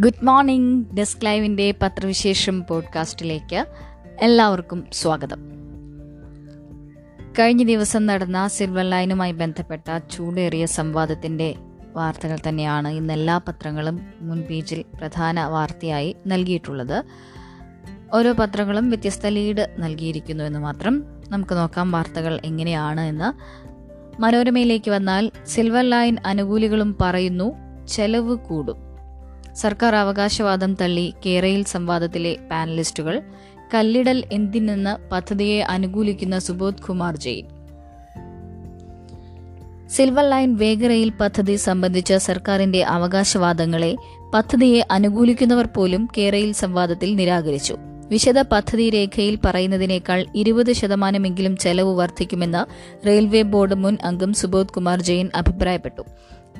Good 0.00 0.24
morning 0.24 0.94
desk 0.94 1.24
ലൈവിന്റെ 1.24 1.74
പത്രവിശേഷം 1.82 2.64
പോഡ്കാസ്റ്റിലേക്ക് 2.70 3.66
എല്ലാവർക്കും 4.20 4.86
സ്വാഗതം. 4.92 5.38
കഴിഞ്ഞ 7.38 7.62
ദിവസം 7.62 8.06
നടന്ന 8.06 8.48
സിൽവർ 8.48 8.90
ലൈനുമായി 8.90 9.32
ബന്ധപ്പെട്ട 9.32 9.98
ചൂടേറിയ 10.10 10.66
സംവാദത്തിന്റെ 10.66 11.54
വാർത്തകൾ 11.94 12.38
തന്നെയാണ് 12.48 12.88
ഇന്ന് 12.88 13.14
എല്ലാ 13.14 13.40
പത്രങ്ങളും 13.48 14.00
മുൻ 14.20 14.40
പേജിൽ 14.40 14.84
പ്രധാന 14.94 15.44
വാർത്തയായി 15.44 16.16
നൽകിയിട്ടുള്ളത്. 16.26 17.04
ഓരോ 18.12 18.32
പത്രങ്ങളും 18.32 18.90
വ്യത്യസ്ത 18.90 19.26
ലീഡ് 19.26 19.74
നൽകിയിരിക്കുന്നു 19.78 20.44
എന്ന് 20.44 20.58
മാത്രം 20.58 21.04
നമുക്ക് 21.28 21.54
നോക്കാം 21.54 21.92
വാർത്തകൾ 21.92 22.40
എങ്ങനെയാണ് 22.44 23.00
എന്ന്. 23.00 23.58
മനോരമയിലേക്ക് 24.20 24.90
വന്നാൽ 24.90 25.30
സിൽവർ 25.46 25.90
ലൈൻ 25.90 26.16
അനുകൂലികളും 26.26 26.96
പറയുന്നു 27.00 27.52
ചെലവ് 27.86 28.36
കൂടും. 28.36 28.87
സർക്കാർ 29.58 29.94
അവകാശവാദം 29.94 30.74
തള്ളി 30.74 31.14
കേരയിൽ 31.26 31.64
സംവാദത്തിലെ 31.64 32.36
പാനലിസ്റ്റുകൾ 32.50 33.22
കല്ലിടൽ 33.74 34.24
എന്തിനെന്ന് 34.32 35.10
പദ്ധതിയെ 35.10 35.62
അനുകൂലിക്കുന്ന 35.62 36.38
സുബോധ് 36.38 36.82
കുമാർ 36.82 37.16
ജെയിൻ. 37.16 37.46
സിൽവർ 39.88 40.30
ലൈൻ 40.30 40.54
വേഗറയിൽ 40.54 41.12
പദ്ധതി 41.20 41.56
സംബന്ധിച്ച 41.56 42.12
സർക്കാരിന്റെ 42.12 42.82
അവകാശവാദങ്ങളെ 42.82 43.96
പദ്ധതിയെ 44.34 44.82
അനുകൂലിക്കുന്നവർ 44.90 45.66
പോലും 45.66 46.08
കേരയിൽ 46.18 46.52
സംവാദത്തിൽ 46.52 47.16
നിരാകരിച്ചു. 47.16 47.76
വിശദ 48.08 48.38
പദ്ധതി 48.38 48.90
രേഖയിൽ 48.90 49.38
പറയുന്നതിനേക്കാൾ 49.44 50.26
ഇരുപത് 50.34 50.72
ശതമാനമെങ്കിലും 50.72 51.56
ചെലവ് 51.56 51.98
വർദ്ധിക്കുമെന്ന് 51.98 52.62
റെയിൽവേ 53.06 53.42
ബോർഡ് 53.42 53.74
മുൻ 53.74 53.96
അംഗം 54.04 54.32
സുബോധ് 54.32 54.68
കുമാർ 54.68 55.02
ജെയിൻ 55.02 55.30
അഭിപ്രായപ്പെട്ടു. 55.34 56.02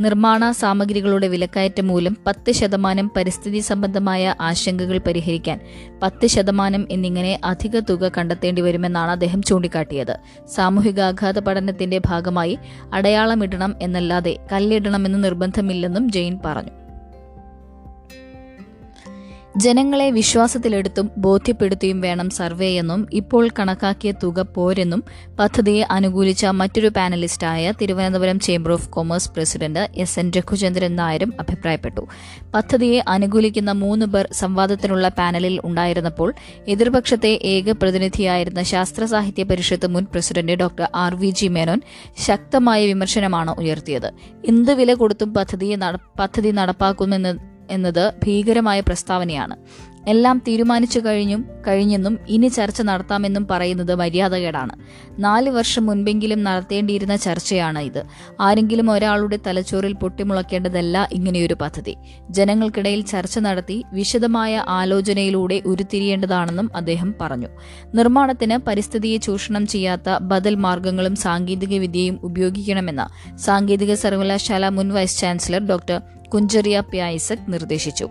നിർമ്മാണ 0.00 0.50
സാമഗ്രികളുടെ 0.50 1.28
വിലക്കയറ്റം 1.28 1.86
മൂലം 1.86 2.16
പത്ത് 2.26 2.52
ശതമാനം 2.52 3.10
പരിസ്ഥിതി 3.16 3.58
സംബന്ധമായ 3.58 4.34
ആശങ്കകൾ 4.40 4.98
പരിഹരിക്കാൻ 4.98 5.60
പത്ത് 6.02 6.26
ശതമാനം 6.26 6.88
എന്നിങ്ങനെ 6.90 7.40
അധിക 7.44 7.78
തുക 7.78 8.10
കണ്ടെത്തേണ്ടി 8.16 8.62
വരുമെന്നാണ് 8.62 9.10
അദ്ദേഹം 9.10 9.42
ചൂണ്ടിക്കാട്ടിയത്. 9.42 10.14
സാമൂഹികാഘാത 10.54 11.38
പഠനത്തിന്റെ 11.38 12.00
ഭാഗമായി 12.06 12.58
അടയാളമിടണം 12.92 13.74
എന്നല്ലാതെ 13.82 14.36
കല്ലിടണമെന്ന് 14.52 15.24
നിർബന്ധമില്ലെന്നും 15.24 16.12
ജെയിൻ 16.12 16.38
പറഞ്ഞു. 16.44 16.87
ജനങ്ങളെ 19.56 20.10
വിശ്വാസത്തിലെടുത്തും 20.10 21.10
ബോധ്യപ്പെടുത്തിയും 21.16 22.00
വേണം 22.00 22.30
സർവേയെന്നും 22.30 23.08
ഇപ്പോൾ 23.12 23.48
കണക്കാക്കിയ 23.58 24.12
തുക 24.12 24.40
പോരെന്നും 24.40 25.04
പദ്ധതിയെ 25.38 25.86
അനുകൂലിച്ച 25.90 26.44
മറ്റൊരു 26.44 26.88
പാനലിസ്റ്റായ 26.88 27.72
Thiruvananthapuram 27.80 28.40
chamber 28.40 28.72
of 28.72 28.88
commerce 28.88 29.30
president 29.36 29.88
S 29.94 30.18
N 30.18 30.32
Raghuchandran 30.36 30.96
നായരും 30.96 31.34
അഭിപ്രായപ്പെട്ടു. 31.40 32.06
പദ്ധതിയെ 32.54 33.02
അനുകൂലിക്കുന്ന 33.08 33.72
മൂന്ന് 33.72 34.06
പേർ 34.06 34.28
സംവാദത്തിനുള്ള 34.32 35.08
പാനലിൽ 35.08 35.60
ഉണ്ടായിരുന്നപ്പോൾ 35.64 36.34
എതിർപക്ഷത്തെ 36.68 37.38
ഏക 37.44 37.70
പ്രതിനിധിയായിരുന്ന 37.70 38.62
ശാസ്ത്ര 38.62 39.04
സാഹിത്യ 39.04 39.44
പരിഷത്ത് 39.44 39.86
മുൻ 39.86 40.04
president 40.04 40.52
doctor 40.52 40.88
R 40.94 41.14
V 41.14 41.30
G 41.30 41.48
Menon 41.48 41.80
ശക്തമായ 42.16 42.86
വിമർശനമാണ് 42.86 43.50
ഉയർത്തിയത്. 43.50 44.10
എന്ത് 44.44 44.72
വില 44.72 44.94
കൊടുത്തും 44.94 45.34
പദ്ധതിയെ 45.34 45.76
പദ്ധതി 46.18 46.50
നടപ്പാക്കുമെന്ന് 46.50 47.47
എന്നത് 47.70 48.12
ഭീകരമായ 48.26 48.80
പ്രസ്താവനയാണ്. 48.80 49.56
എല്ലാം 50.08 50.42
തീരുമാനിച്ചു 50.48 51.00
കഴിഞ്ഞും 51.00 51.48
കഴിഞ്ഞെന്നും 51.66 52.18
ഇനി 52.28 52.48
ചർച്ച 52.48 52.82
നടത്താമെന്നും 52.82 53.46
പറയുന്നത് 53.50 53.94
മര്യാദകേടാണ്. 53.94 54.70
നാല് 55.18 55.50
വർഷം 55.50 55.86
മുൻപെങ്കിലും 55.86 56.44
നടത്തേണ്ടിയിരുന്ന 56.44 57.16
ചർച്ചയാണ് 57.16 57.78
ഇത്. 57.78 58.02
ആരെങ്കിലും 58.40 58.90
ഒരാളുടെ 58.90 59.38
തലച്ചോറിൽ 59.46 59.92
പൊട്ടിമുളക്കേണ്ടതല്ല 59.92 61.08
ഇങ്ങനെയൊരു 61.12 61.56
പദ്ധതി. 61.60 61.96
ജനങ്ങൾക്കിടയിൽ 62.30 63.00
ചർച്ച 63.00 63.38
നടത്തി 63.38 63.84
വിശദമായ 63.92 64.64
ആലോചനയിലൂടെ 64.68 65.62
ഉരുത്തിരിയേണ്ടതാണെന്നും 65.66 66.70
അദ്ദേഹം 66.76 67.14
പറഞ്ഞു. 67.20 67.48
നിർമ്മാണത്തിന് 67.94 68.56
പരിസ്ഥിതിയെ 68.56 69.16
ചൂഷണം 69.16 69.66
ചെയ്യാത്ത 69.66 70.18
ബദൽ 70.20 70.54
മാർഗങ്ങളും 70.54 71.16
സാങ്കേതിക 71.16 71.78
വിദ്യയും 71.78 72.18
ഉപയോഗിക്കണമെന്ന് 72.22 73.38
സാങ്കേതിക 73.38 73.94
സർവകലാശാല 73.94 74.68
മുൻ 74.68 74.90
vice 74.92 75.18
chancellor 75.18 75.66
doctor 75.66 76.00
Kunjaria 76.34 76.80
P 76.80 76.96
Isaac 76.96 77.52
നിർദ്ദേശിച്ചു. 77.52 78.08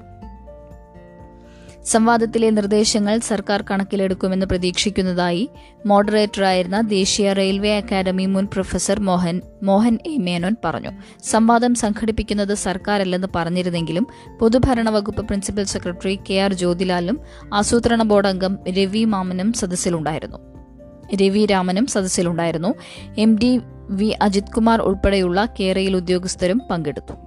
സംവാദത്തിലെ 1.85 2.49
നിർദ്ദേശങ്ങൾ 2.49 3.19
സർക്കാർ 3.19 3.65
കണക്കിലെടുക്കുമെന്ന് 3.71 4.45
പ്രതീക്ഷിക്കുന്നതായി 4.45 5.49
മോഡറേറ്ററായിരുന്ന 5.85 6.81
ദേശീയ 6.81 7.33
റെയിൽവേ 7.33 7.77
അക്കാദമി 7.77 8.25
മുൻ 8.25 8.45
പ്രൊഫസർ 8.45 8.99
മോഹൻ 8.99 9.41
മോഹൻ 9.63 9.97
എ. 10.05 10.17
മേനോൻ 10.17 10.55
പറഞ്ഞു. 10.65 10.89
സംവാദം 11.23 11.75
സംഘടിപ്പിക്കുന്നത് 11.75 12.53
സർക്കാരല്ലെന്ന് 12.53 13.27
പറഞ്ഞിരുന്നെങ്കിലും 13.35 14.07
പൊതുഭരണ 14.39 14.89
വകുപ്പ് 14.89 15.21
പ്രിൻസിപ്പൽ 15.21 15.63
സെക്രട്ടറി 15.63 16.19
കെ 16.29 16.33
ആർ 16.33 16.53
ജ്യോതിലാലും 16.53 17.19
ആസൂത്രണ 17.53 18.03
ബോർഡ് 18.03 18.27
അംഗം 18.27 18.59
രവി 18.69 19.03
മാമനും 19.03 19.53
സദസ്സിലുണ്ടായിരുന്നു. 19.53 20.37
രവി 21.15 21.45
രാമനും 21.45 21.85
സദസ്സിലുണ്ടായിരുന്നു. 21.85 22.73
M 23.17 23.37
D 23.37 23.59
V 23.89 24.15
Ajith 24.21 24.53
Kumar 24.55 24.81
ഉൾപ്പെടെയുള്ള 24.81 25.47
കേരയിൽ 25.59 25.95
ഉദ്യോഗസ്ഥരും 25.95 26.61
പങ്കെടുത്തു. 26.71 27.26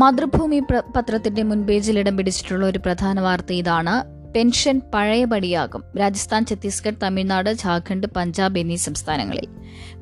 മാതൃഭൂമി 0.00 0.58
പത്രത്തിന്റെ 0.96 1.42
മുൻപേജിൽ 1.42 1.98
ഇടം 1.98 2.14
പിടിച്ചിട്ടുള്ള 2.16 2.64
ഒരു 2.66 2.78
പ്രധാന 2.78 3.20
വാർത്ത 3.20 3.52
ഇതാണ്. 3.52 3.94
പെൻഷൻ 4.36 4.82
പഴയപടിയാകും. 4.94 5.84
രാജസ്ഥാൻ 6.00 6.46
ഛത്തീസ്ഗഡ് 6.50 7.00
തമിഴ്നാട് 7.02 7.50
ജാർഖണ്ഡ് 7.52 8.06
പഞ്ചാബ് 8.06 8.58
എന്നീ 8.58 8.76
സംസ്ഥാനങ്ങളിൽ. 8.76 9.46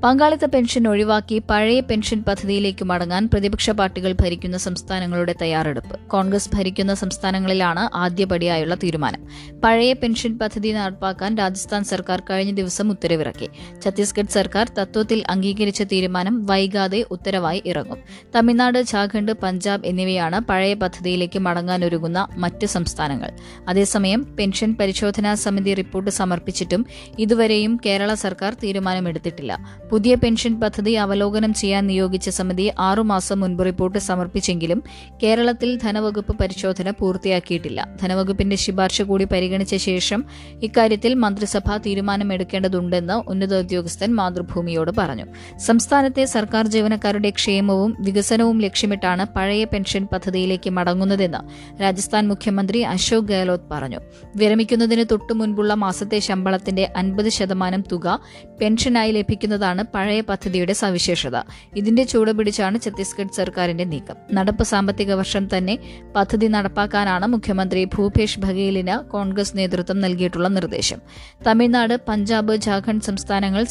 പങ്കാളിത്ത 0.04 0.44
പെൻഷൻ 0.44 0.88
ഒഴിവാക്കി 0.88 1.42
പഴയ 1.50 1.80
പെൻഷൻ 1.80 2.22
പദ്ധതിയിലേക്ക് 2.22 2.84
മടങ്ങാൻ 2.84 3.28
പ്രതിപക്ഷ 3.32 3.70
പാർട്ടികൾ 3.70 4.12
ഭരിക്കുന്ന 4.12 4.56
സംസ്ഥാനങ്ങളുടെ 4.56 5.34
തയ്യാറെടുപ്പ്. 5.42 6.00
കോൺഗ്രസ് 6.08 6.50
ഭരിക്കുന്ന 6.54 6.94
സംസ്ഥാനങ്ങളിലാണ് 6.94 7.96
ആദ്യപടിയായുള്ള 7.96 8.74
തീരുമാനം. 8.74 9.26
പഴയ 9.64 9.92
പെൻഷൻ 9.92 10.38
പദ്ധതി 10.38 10.72
നടപ്പാക്കാൻ 10.72 11.38
രാജസ്ഥാൻ 11.38 11.84
സർക്കാർ 11.84 12.22
കഴിഞ്ഞ 12.30 12.52
ദിവസം 12.52 12.90
ഉത്തരവിറക്കി. 12.90 13.48
ഛത്തീസ്ഗഡ് 13.82 14.28
സർക്കാർ 14.28 14.70
തത്വത്തിൽ 14.78 15.24
അംഗീകരിച്ച 15.30 15.82
തീരുമാനം 15.82 16.46
വൈകാതെ 16.46 17.04
ഉത്തരവായി 17.10 17.62
ഇറങ്ങും. 17.66 17.98
തമിഴ്നാട് 18.36 18.82
ജാർഖണ്ഡ് 18.82 19.32
പഞ്ചാബ് 19.32 19.86
എന്നിവയാണ് 19.86 20.40
പഴയ 20.40 20.74
പദ്ധതിയിലേക്ക് 20.74 21.38
മടങ്ങാനൊരുങ്ങുന്ന 21.38 22.28
മറ്റ് 22.36 22.66
സംസ്ഥാനങ്ങൾ. 22.66 23.30
അതേസമയം 23.68 24.19
പെൻഷൻ 24.22 24.76
പരിശോധനാ 24.80 25.34
സമിതി 25.34 25.74
റിപ്പോർട്ട് 25.74 26.10
സമർപ്പിച്ചിട്ടും 26.10 26.86
ഇതുവരെയും 27.18 27.80
കേരള 27.86 28.14
സർക്കാർ 28.14 28.54
തീരുമാനമെടുത്തിട്ടില്ല. 28.54 29.58
പുതിയ 29.90 30.14
പെൻഷൻ 30.14 30.60
പദ്ധതി 30.60 30.92
അവലോകനം 30.94 31.54
ചെയ്യാൻ 31.54 31.86
നിയോഗിച്ച 31.86 32.28
സമിതി 32.28 32.70
ആറുമാസം 32.78 33.40
മുൻപ് 33.40 33.64
റിപ്പോർട്ട് 33.64 33.98
സമർപ്പിച്ചെങ്കിലും 33.98 34.82
കേരളത്തിൽ 35.22 35.76
ധനവകുപ്പ് 35.76 36.36
പരിശോധന 36.36 36.90
പൂർത്തിയാക്കിയിട്ടില്ല. 36.90 37.96
ധനവകുപ്പിന്റെ 38.02 38.56
ശുപാർശ 38.56 39.02
കൂടി 39.02 39.24
പരിഗണിച്ച 39.24 39.74
ശേഷം 39.74 40.24
ഇക്കാര്യത്തിൽ 40.62 41.14
മന്ത്രിസഭ 41.14 41.76
തീരുമാനമെടുക്കേണ്ടതുണ്ടെന്ന് 41.76 43.12
ഉന്നത 43.12 43.54
ഉദ്യോഗസ്ഥൻ 43.58 44.14
മാതൃഭൂമിയോട് 44.14 44.90
പറഞ്ഞു. 44.98 45.26
സംസ്ഥാനത്തെ 45.58 46.24
സർക്കാർ 46.24 46.66
ജീവനക്കാരുടെ 46.66 47.30
ക്ഷേമവും 47.30 47.96
വികസനവും 48.00 48.60
ലക്ഷ്യമിട്ടാണ് 48.60 49.26
പഴയ 49.36 49.64
പെൻഷൻ 49.64 50.08
പദ്ധതിയിലേക്ക് 50.12 50.70
മടങ്ങുന്നതെന്ന് 50.70 51.80
രാജസ്ഥാൻ 51.82 52.28
മുഖ്യമന്ത്രി 52.28 52.80
അശോക് 52.80 53.24
ഗെഹ്ലോട്ട് 53.24 53.70
പറഞ്ഞു. 53.70 54.00
വിരമിക്കുന്നതിന് 54.36 55.04
തൊട്ടു 55.10 55.32
മുൻപുള്ള 55.32 55.74
മാസത്തെ 55.74 56.18
ശമ്പളത്തിന്റെ 56.18 56.92
അൻപത് 56.96 57.28
ശതമാനം 57.28 57.84
തുക 57.92 58.18
പെൻഷനായി 58.60 59.12
ലഭിക്കുന്നതാണ് 59.12 59.84
പഴയ 59.94 60.20
പദ്ധതിയുടെ 60.20 60.72
സവിശേഷത. 60.72 61.36
ഇതിന്റെ 61.76 62.04
ചൂട് 62.04 62.30
പിടിച്ചാണ് 62.30 62.80
ഛത്തീസ്ഗഡ് 62.80 63.36
സർക്കാരിന്റെ 63.36 63.84
നീക്കം. 63.84 64.16
നടപ്പ് 64.32 64.64
സാമ്പത്തിക 64.64 65.12
വർഷം 65.12 65.48
തന്നെ 65.56 65.78
പദ്ധതി 66.16 66.46
നടപ്പാക്കാനാണ് 66.46 67.26
മുഖ്യമന്ത്രി 67.26 67.84
ഭൂപേഷ് 67.84 68.40
ബഘേലിന് 68.40 69.10
കോൺഗ്രസ് 69.10 69.56
നേതൃത്വം 69.56 70.00
നൽകിയിട്ടുള്ള 70.00 70.48
നിർദ്ദേശം. 70.48 71.00
തമിഴ്നാട് 71.46 71.96
പഞ്ചാബ് 72.08 72.56
ജാർഖണ്ഡ് 72.56 73.02
സംസ്ഥാനങ്ങൾ 73.02 73.64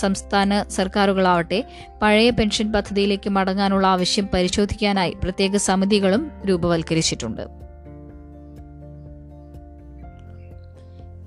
സംസ്ഥാന 0.00 0.62
സർക്കാരുകളാവട്ടെ 0.62 1.64
പഴയ 2.02 2.30
പെൻഷൻ 2.30 2.72
പദ്ധതിയിലേക്ക് 2.72 3.30
മടങ്ങാനുള്ള 3.30 3.86
ആവശ്യം 3.86 4.28
പരിശോധിക്കാനായി 4.34 5.14
പ്രത്യേക 5.22 5.56
സമിതികളും 5.56 6.30
രൂപവൽക്കരിച്ചിട്ടുണ്ട്. 6.46 7.69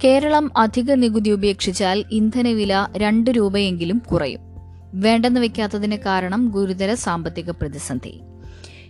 കേരളം 0.03 0.51
അധിക 0.57 0.91
നികുതി 0.91 1.29
ഉപേക്ഷിച്ചാൽ 1.29 2.03
ഇന്ധനവില 2.11 2.88
രണ്ട് 2.97 3.29
രൂപയെങ്കിലും 3.29 3.97
കുറയും. 3.97 4.39
വേണ്ടെന്ന് 4.94 5.39
വെക്കാത്തതിന് 5.39 5.97
കാരണം 5.97 6.47
ഗുരുതര 6.47 6.94
സാമ്പത്തിക 6.94 7.51
പ്രതിസന്ധി. 7.51 8.19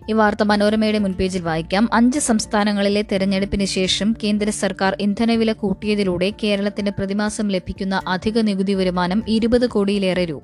ഈ 0.09 0.13
വാർത്ത 0.13 0.43
മനോരമയുടെ 0.43 0.99
മുൻപേജിൽ 0.99 1.41
വായിക്കാം. 1.41 1.89
അഞ്ച് 1.93 2.19
സംസ്ഥാനങ്ങളിലെ 2.19 3.01
തെരഞ്ഞെടുപ്പിന് 3.01 3.65
ശേഷം 3.65 4.15
കേന്ദ്ര 4.23 4.49
സർക്കാർ 4.49 4.97
ഇന്ധനവില 4.99 5.51
കൂട്ടിയതിലൂടെ 5.51 6.33
കേരളത്തിന് 6.43 6.89
പ്രതിമാസം 6.89 7.47
ലഭിക്കുന്ന 7.47 8.01
അധിക 8.07 8.39
നികുതി 8.39 8.73
വരുമാനം 8.73 9.23
ഇരുപത് 9.27 9.69
കോടിയിലേറെ 9.69 10.25
രൂപ. 10.25 10.43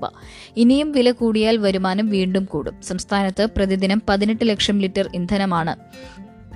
ഇനിയും 0.58 0.92
വില 0.92 1.12
കൂടിയാൽ 1.12 1.58
വരുമാനം 1.58 2.10
വീണ്ടും 2.10 2.46
കൂടും. 2.46 2.82
സംസ്ഥാനത്ത് 2.82 3.48
പ്രതിദിനം 3.58 4.02
പതിനെട്ട് 4.10 4.50
ലക്ഷം 4.50 4.80
ലിറ്റർ 4.80 5.10
ഇന്ധനമാണ് 5.16 5.76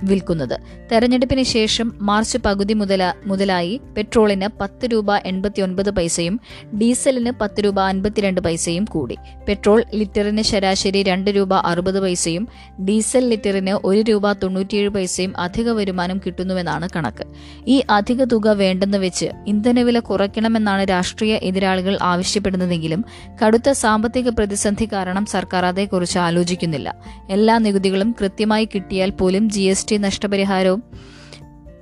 വിൽക്കുന്നത്. 0.02 0.60
തെരഞ്ഞെടുപ്പിന് 0.92 1.42
ശേഷം 1.42 1.92
മാർച്ച് 2.00 2.38
പകുതി 2.38 2.74
മുതല 2.74 3.12
മുതലായി 3.26 3.80
പെട്രോളിന് 3.96 4.48
പത്ത് 4.60 4.86
രൂപ 4.92 5.16
എൺപത്തിയൊൻപത് 5.16 5.90
പൈസയും 5.90 6.40
ഡീസലിന് 6.80 7.30
പത്ത് 7.30 7.60
രൂപ 7.60 7.80
അൻപത്തിരണ്ട് 7.80 8.40
പൈസയും 8.40 8.84
കൂടി. 8.84 9.16
പെട്രോൾ 9.48 9.84
ലിറ്ററിന് 9.94 10.42
ശരാശരി 10.42 11.02
രണ്ട് 11.02 11.30
രൂപ 11.30 11.54
അറുപത് 11.54 12.00
പൈസയും 12.00 12.48
ഡീസൽ 12.80 13.28
ലിറ്ററിന് 13.28 13.70
ഒരു 13.84 14.00
രൂപ 14.00 14.32
തൊണ്ണൂറ്റിയേഴ് 14.32 14.88
പൈസയും 14.88 15.34
അധിക 15.38 15.70
വരുമാനം 15.70 16.20
കിട്ടുന്നുവെന്നാണ് 16.26 16.88
കണക്ക്. 16.96 17.24
ഈ 17.68 17.82
അധിക 17.90 18.24
തുക 18.24 18.48
വേണ്ടെന്ന് 18.48 18.98
വെച്ച് 18.98 19.30
ഇന്ധനവില 19.46 19.98
കുറയ്ക്കണമെന്നാണ് 19.98 20.84
രാഷ്ട്രീയ 20.88 21.34
എതിരാളികൾ 21.42 21.98
ആവശ്യപ്പെടുന്നതെങ്കിലും 22.02 23.04
കടുത്ത 23.44 23.70
സാമ്പത്തിക 23.70 24.28
പ്രതിസന്ധി 24.28 24.88
കാരണം 24.92 25.26
സർക്കാർ 25.26 25.64
അതേക്കുറിച്ച് 25.64 26.18
ആലോചിക്കുന്നില്ല. 26.18 26.94
എല്ലാ 27.30 27.58
നികുതികളും 27.58 28.14
കൃത്യമായി 28.20 28.64
കിട്ടിയാൽ 28.64 29.10
പോലും 29.10 29.50
G 29.50 29.60
T 29.90 29.96
നഷ്ടപരിഹാരവും 29.96 30.80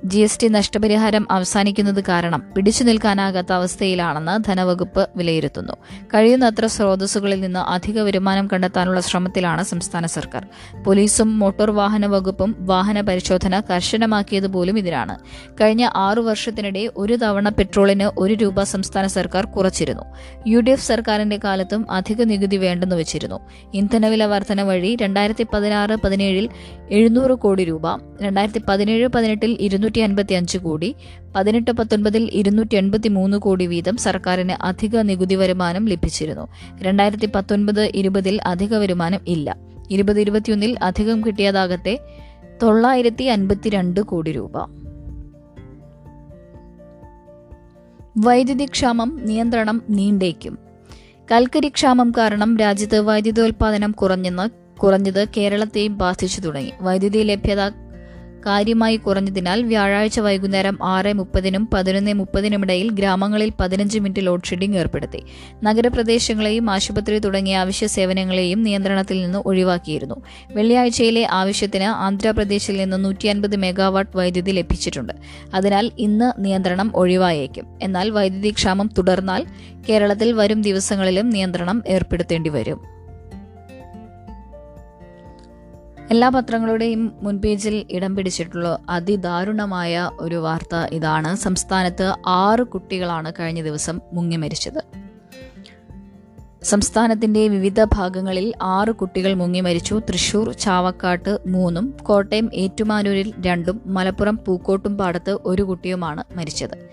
G 0.05 0.19
S 0.19 0.39
T 0.39 0.47
നഷ്ടപരിഹാരം 0.47 1.27
അവസാനിക്കുന്നത് 1.31 2.03
കാരണം 2.09 2.41
പിടിച്ചു 2.55 2.83
നിൽക്കാനാകാത്ത 2.83 3.53
അവസ്ഥയിലാണെന്ന് 3.53 4.43
ധനവകുപ്പ് 4.43 5.09
വിലയിരുത്തുന്നു. 5.15 5.73
കഴിയുന്നത്ര 6.13 6.65
സ്രോതസ്സുകളിൽ 6.65 7.41
നിന്ന് 7.41 7.59
അധിക 7.59 7.99
വരുമാനം 7.99 8.49
കണ്ടെത്താനുള്ള 8.53 8.99
ശ്രമത്തിലാണ് 8.99 9.63
സംസ്ഥാന 9.63 10.05
സർക്കാർ. 10.05 10.47
പോലീസും 10.83 11.39
മോട്ടോർ 11.39 11.71
വാഹന 11.71 12.05
വകുപ്പും 12.05 12.55
വാഹന 12.59 13.01
പരിശോധന 13.01 13.59
കർശനമാക്കിയത് 13.59 14.47
പോലും 14.47 14.79
ഇതിനാണ്. 14.79 15.17
കഴിഞ്ഞ 15.61 15.89
ആറു 15.95 16.21
വർഷത്തിനിടെ 16.21 16.89
ഒരു 16.97 17.13
തവണ 17.13 17.49
പെട്രോളിന് 17.49 18.09
ഒരു 18.17 18.33
രൂപ 18.33 18.63
സംസ്ഥാന 18.63 19.07
സർക്കാർ 19.07 19.45
കുറച്ചിരുന്നു. 19.45 20.03
യു 20.47 20.59
ഡി 20.59 20.71
എഫ് 20.71 20.87
സർക്കാരിന്റെ 20.87 21.39
കാലത്തും 21.43 21.91
അധിക 21.91 22.21
നികുതി 22.23 22.57
വേണ്ടെന്ന് 22.57 22.95
വെച്ചിരുന്നു. 22.95 23.39
ഇന്ധനവില 23.73 24.25
വർധന 24.25 24.61
വഴി 24.61 24.97
രണ്ടായിരത്തി 25.01 25.47
പതിനാറ് 25.53 25.95
പതിനേഴിൽ 25.95 26.49
എഴുന്നൂറ് 26.91 27.31
കോടി 27.31 27.63
രൂപ 27.63 27.87
രണ്ടായിരത്തി 28.21 28.61
പതിനേഴ് 28.69 29.07
പതിനെട്ടിൽ 29.07 29.57
ഇരുന്നൂറ്റി 29.59 29.92
അൻപത്തി 29.99 30.33
അഞ്ച് 30.33 30.57
കോടി 30.57 30.95
പതിനെട്ട് 31.35 31.71
പത്തൊൻപതിൽ 31.71 32.29
ഇരുന്നൂറ്റി 32.33 32.75
എൺപത്തി 32.75 33.07
മൂന്ന് 33.07 33.37
കോടി 33.37 33.67
വീതം 33.67 33.97
സർക്കാരിന് 33.97 34.63
അധിക 34.63 34.97
നികുതി 34.97 35.35
വരുമാനം 35.35 35.85
ലഭിച്ചിരുന്നു. 35.85 36.47
രണ്ടായിരത്തി 36.81 37.25
പത്തൊൻപത് 37.25 37.91
ഇരുപതിൽ 37.95 38.41
അധിക 38.41 38.75
വരുമാനം 38.75 39.19
ഇല്ല. 39.27 39.57
ഇരുപത് 39.91 40.19
ഇരുപത്തിയൊന്നിൽ 40.19 40.77
അധികം 40.83 41.25
കിട്ടിയതാകട്ടെ 41.25 41.99
തൊള്ളായിരത്തി 42.63 43.23
അൻപത്തിരണ്ട് 43.23 43.99
കോടി 43.99 44.31
രൂപ. 44.31 44.83
വൈദ്യുതി 48.17 48.65
ക്ഷാമം 48.65 49.25
നിയന്ത്രണം 49.25 49.81
നീണ്ടേക്കും. 49.89 50.57
കൽക്കരി 51.31 51.69
ക്ഷാമം 51.69 52.11
കാരണം 52.17 52.57
രാജ്യത്ത് 52.57 52.99
വൈദ്യുതോൽപാദനം 52.99 53.91
കുറഞ്ഞെന്ന് 53.91 54.77
കുറഞ്ഞത് 54.79 55.27
കേരളത്തെയും 55.37 55.97
ബാധിച്ചു 55.97 56.41
തുടങ്ങി. 56.41 56.71
വൈദ്യുതി 56.81 57.17
ലഭ്യത 57.17 57.82
കാര്യമായി 58.45 58.97
കുറഞ്ഞതിനാൽ 58.97 59.63
വ്യാഴാഴ്ച 59.63 60.19
വൈകുന്നേരം 60.19 60.77
ആറ് 60.83 61.13
മുപ്പതിനും 61.13 61.69
പതിനൊന്ന് 61.73 62.13
മുപ്പതിനുമിടയിൽ 62.13 62.91
ഗ്രാമങ്ങളിൽ 62.91 63.51
പതിനഞ്ച് 63.59 63.99
മിനിറ്റ് 63.99 64.25
ലോഡ് 64.25 64.43
ഷെഡിംഗ് 64.43 64.77
ഏർപ്പെടുത്തി. 64.77 65.23
നഗരപ്രദേശങ്ങളെയും 65.63 66.69
ആശുപത്രി 66.69 67.19
തുടങ്ങിയ 67.19 67.57
അവശ്യ 67.57 67.87
സേവനങ്ങളെയും 67.87 68.63
നിയന്ത്രണത്തിൽ 68.63 69.21
നിന്ന് 69.21 69.39
ഒഴിവാക്കിയിരുന്നു. 69.45 70.15
വെള്ളിയാഴ്ചയിലെ 70.51 71.27
ആവശ്യത്തിന് 71.31 71.83
ആന്ധ്രാപ്രദേശിൽ 71.83 72.77
നിന്ന് 72.77 73.05
നൂറ്റി 73.05 73.27
അൻപത് 73.27 73.55
മെഗാവാട്ട് 73.55 74.17
വൈദ്യുതി 74.17 74.51
ലഭിച്ചിട്ടുണ്ട്. 74.51 75.13
അതിനാൽ 75.53 75.91
ഇന്ന് 75.97 76.45
നിയന്ത്രണം 76.45 76.91
ഒഴിവായേക്കും. 76.95 77.65
എന്നാൽ 77.81 78.09
വൈദ്യുതി 78.09 78.51
ക്ഷാമം 78.51 78.89
തുടർന്നാൽ 78.97 79.45
കേരളത്തിൽ 79.89 80.33
വരും 80.33 80.61
ദിവസങ്ങളിലും 80.61 81.29
നിയന്ത്രണം 81.29 81.83
ഏർപ്പെടുത്തേണ്ടി 81.87 82.49
വരും. 82.49 82.92
എല്ലാ 86.13 86.29
പത്രങ്ങളുടെയും 86.29 87.11
മുൻപേജിൽ 87.21 87.85
ഇടം 87.91 88.15
പിടിച്ചിട്ടുള്ള 88.15 88.79
അതിദാരുണമായ 88.89 90.09
ഒരു 90.19 90.35
വാർത്ത 90.35 90.75
ഇതാണ്. 90.91 91.35
സംസ്ഥാനത്ത് 91.35 92.13
ആറ് 92.27 92.63
കുട്ടികളാണ് 92.63 93.31
കഴിഞ്ഞ 93.39 93.63
ദിവസം 93.63 93.99
മുങ്ങി 94.13 94.35
മരിച്ചത്. 94.35 94.83
സംസ്ഥാനത്തിന്റെ 96.63 97.47
വിവിധ 97.47 97.83
ഭാഗങ്ങളിൽ 97.83 98.53
ആറ് 98.61 98.91
കുട്ടികൾ 98.91 99.33
മുങ്ങി 99.33 99.59
മരിച്ചു. 99.59 100.01
തൃശൂർ 100.09 100.51
ചാവക്കാട്ട് 100.51 101.39
മൂന്നും 101.47 101.93
കോട്ടയം 102.03 102.49
ഏറ്റുമാനൂരിൽ 102.53 103.33
രണ്ടും 103.45 103.81
മലപ്പുറം 103.85 104.39
പൂക്കോട്ടും 104.47 104.97
പാടത്ത് 104.97 105.37
ഒരു 105.45 105.61
കുട്ടിയുമാണ് 105.61 106.23
മരിച്ചത്. 106.35 106.89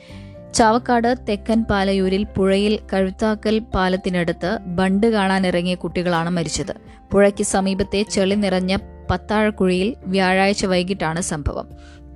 ചാവക്കാട് 0.55 1.17
തെക്കൻ 1.29 1.65
പാലയൂരിൽ 1.71 2.27
പുഴയിൽ 2.37 2.79
കഴുത്താക്കൽ 2.93 3.59
പാലത്തിനടുത്ത് 3.59 4.59
ബണ്ട് 4.67 5.07
കാണാനിറങ്ങിയ 5.07 5.75
കുട്ടികളാണ് 5.75 6.31
മരിച്ചത്. 6.31 6.75
പുഴയ്ക്ക് 7.13 7.45
സമീപത്തെ 7.45 8.03
ചെളി 8.03 8.35
നിറഞ്ഞ 8.35 8.77
പത്താഴക്കുഴിയിൽ 9.11 9.97
വ്യാഴാഴ്ച 10.07 10.67
വൈകിട്ടാണ് 10.67 11.21
സംഭവം. 11.21 11.69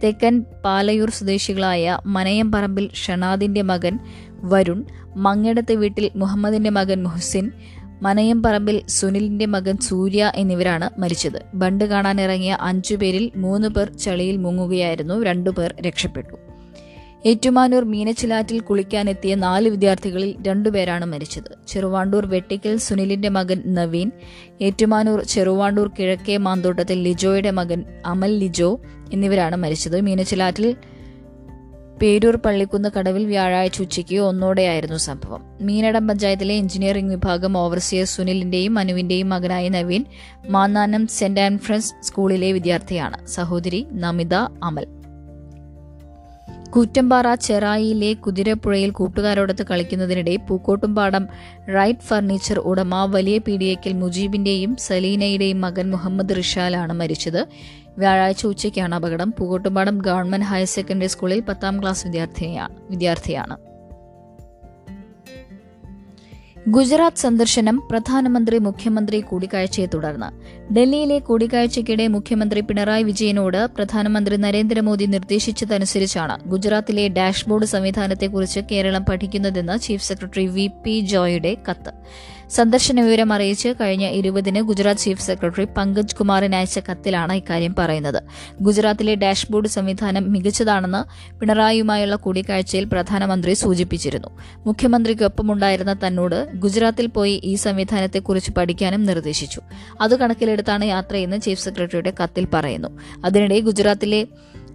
തെക്കൻ 0.05 0.45
പാലയൂർ 0.65 1.11
സ്വദേശികളായ 1.11 1.99
മനയംപറമ്പിൽ 2.07 2.91
ഷണാദിന്റെ 2.95 3.63
മകൻ 3.63 3.99
വരുൺ 4.29 4.85
മങ്ങടത്ത് 5.17 5.73
വീട്ടിൽ 5.73 6.11
മുഹമ്മദിന്റെ 6.17 6.71
മകൻ 6.71 7.03
മുഹസിൻ 7.03 7.51
മനയംപറമ്പിൽ 8.03 8.83
സുനിലിന്റെ 8.89 9.47
മകൻ 9.47 9.77
സൂര്യ 9.77 10.33
എന്നിവരാണ് 10.35 11.01
മരിച്ചത്. 11.01 11.43
ബണ്ട് 11.55 11.85
കാണാനിറങ്ങിയ 11.85 12.59
അഞ്ചുപേരിൽ 12.61 13.33
മൂന്ന് 13.37 13.69
പേർ 13.69 13.89
ചളിയിൽ 13.97 14.37
മുങ്ങുകയായിരുന്നു. 14.37 15.23
രണ്ടുപേർ 15.23 15.75
രക്ഷപ്പെട്ടു. 15.81 16.37
ഏറ്റുമാനൂർ 17.27 17.85
മീനച്ചിലാറ്റിൽ 17.85 18.61
കുളിക്കാനെത്തിയ 18.61 19.35
നാല് 19.35 19.69
വിദ്യാർത്ഥികളിൽ 19.69 20.35
രണ്ടുപേരാണ് 20.47 21.05
മരിച്ചത്. 21.05 21.69
ചെറുവാണ്ടൂർ 21.69 22.27
വെട്ടിക്കൽ 22.27 22.77
സുനിലിന്റെ 22.77 23.29
മകൻ 23.29 23.63
നവീൻ 23.67 24.11
ഏറ്റുമാനൂർ 24.61 25.23
ചെറുവാണ്ടൂർ 25.23 25.91
കിഴക്കേ 25.99 26.37
മാന്തോട്ടത്തിൽ 26.37 27.03
ലിജോയുടെ 27.03 27.51
മകൻ 27.51 27.85
അമൽ 28.07 28.39
ലിജോ 28.39 28.81
എന്നിവരാണ് 29.13 29.57
മരിച്ചത്. 29.57 30.01
മീനച്ചിലാറ്റിൽ 30.01 30.77
പേരൂർ 32.03 32.37
പള്ളിക്കുന്ന് 32.37 32.89
കടവിൽ 32.99 33.27
വ്യാഴാഴ്ച 33.27 33.81
ഉച്ചയ്ക്ക് 33.81 34.17
ഒന്നോടെയായിരുന്നു 34.17 34.97
സംഭവം. 34.97 35.43
മീനടം 35.63 36.09
പഞ്ചായത്തിലെ 36.09 36.55
എഞ്ചിനീയറിംഗ് 36.55 37.11
വിഭാഗം 37.11 37.59
ഓവർസിയർ 37.59 38.05
സുനിലിന്റെയും 38.05 38.79
അനുവിന്റെയും 38.79 39.29
മകനായ 39.29 39.69
നവീൻ 39.69 40.05
മാന്നാനം 40.49 41.07
സെന്റ് 41.07 41.41
ആൻഫ്രൻസ് 41.41 41.95
സ്കൂളിലെ 42.03 42.53
വിദ്യാർത്ഥിയാണ്. 42.53 43.27
സഹോദരി 43.27 43.87
നമിത 43.93 44.35
അമൽ. 44.63 44.87
കൂറ്റമ്പാറ 46.75 47.35
ചെറായിയിലെ 47.35 48.13
കുതിരപ്പുഴയിൽ 48.13 48.91
കൂട്ടുകാരോടൊത്ത് 48.91 49.65
കളിക്കുന്നതിനിടെ 49.67 50.37
പൂക്കോട്ടുംപാടം 50.37 51.29
റൈറ്റ് 51.75 52.01
ഫർണിച്ചർ 52.01 52.59
ഉടമ 52.59 52.95
വലിയ 53.05 53.39
പീഡിയക്കിൽ 53.39 53.93
മുജീബിന്റെയും 53.93 54.77
സലീനയുടെയും 54.77 55.61
മകൻ 55.61 55.91
മുഹമ്മദ് 55.91 56.37
റിഷാലാണ് 56.37 56.93
മരിച്ചത്. 56.93 57.47
വ്യാഴാഴ്ച 57.99 58.47
ഉച്ചയ്ക്കാണ് 58.47 58.95
അപകടം. 58.95 59.31
പൂക്കോട്ടുംപാടം 59.39 59.99
ഗവൺമെന്റ് 59.99 60.47
ഹയർ 60.47 60.67
സെക്കൻഡറി 60.67 61.07
സ്കൂളിൽ 61.07 61.41
പത്താം 61.41 61.83
ക്ലാസ് 61.83 62.07
വിദ്യാർത്ഥിയാണ് 62.07 62.75
വിദ്യാർത്ഥിയാണ്. 62.91 63.74
ഗുജറാത്ത് 66.73 67.17
സന്ദർശനം 67.17 67.83
പ്രധാനമന്ത്രി 67.91 68.59
മുഖ്യമന്ത്രി 68.59 69.21
കൂടിക്കാഴ്ചയെ 69.21 69.87
തുടർന്ന്. 69.87 70.29
ഡൽഹിയിലെ 70.75 71.19
കൂടിക്കാഴ്ചയ്ക്കിടെ 71.19 72.09
മുഖ്യമന്ത്രി 72.09 72.61
പിണറായി 72.61 73.03
വിജയനോട് 73.03 73.67
പ്രധാനമന്ത്രി 73.77 74.37
നരേന്ദ്രമോദി 74.37 75.05
നിർദ്ദേശിച്ചതനുസരിച്ചാണ് 75.05 76.37
ഗുജറാത്തിലെ 76.47 77.09
dashboard 77.09 77.65
സംവിധാനത്തെക്കുറിച്ച് 77.65 78.61
Keralam 78.71 79.05
പഠിക്കുന്നതെന്ന് 79.05 79.79
chief 79.79 80.05
secretary 80.05 80.47
V 80.47 80.67
P 80.67 81.01
ജോയുടെ 81.01 81.57
കത്ത്. 81.69 81.93
സന്ദർശന 82.51 83.01
വിവരം 83.01 83.33
അറിയിച്ച് 83.33 83.75
കഴിഞ്ഞ 83.81 84.09
ഇരുപതിന് 84.09 84.61
ഗുജറാത്ത് 84.61 85.01
ചീഫ് 85.01 85.23
സെക്രട്ടറി 85.23 85.65
പങ്കജ് 85.65 86.17
കുമാറിന് 86.17 86.55
അയച്ച 86.55 86.79
കത്തിലാണ് 86.79 87.33
ഇക്കാര്യം 87.33 87.75
പറയുന്നത്. 87.79 88.23
ഗുജറാത്തിലെ 88.63 89.15
ഡാഷ്ബോർഡ് 89.15 89.69
സംവിധാനം 89.69 90.33
മികച്ചതാണെന്ന് 90.33 91.35
പിണറായിയുമായുള്ള 91.39 92.17
കൂടിക്കാഴ്ചയിൽ 92.17 92.85
പ്രധാനമന്ത്രി 92.85 93.55
സൂചിപ്പിച്ചിരുന്നു. 93.55 94.29
മുഖ്യമന്ത്രിക്കൊപ്പമുണ്ടായിരുന്ന 94.67 95.93
തന്നോട് 96.07 96.49
ഗുജറാത്തിൽ 96.55 97.07
പോയി 97.07 97.41
ഈ 97.45 97.55
സംവിധാനത്തെക്കുറിച്ച് 97.55 98.51
പഠിക്കാനും 98.51 99.05
നിർദ്ദേശിച്ചു. 99.05 99.61
അത് 100.01 100.19
കണക്കിലെടുത്താണ് 100.19 100.85
യാത്രയെന്ന് 100.85 101.41
ചീഫ് 101.41 101.61
സെക്രട്ടറിയുടെ 101.61 102.13
കത്തിൽ 102.23 102.45
പറയുന്നു. 102.45 102.89
അതിനിടെ 103.25 103.61
ഗുജറാത്തിലെ 103.61 104.27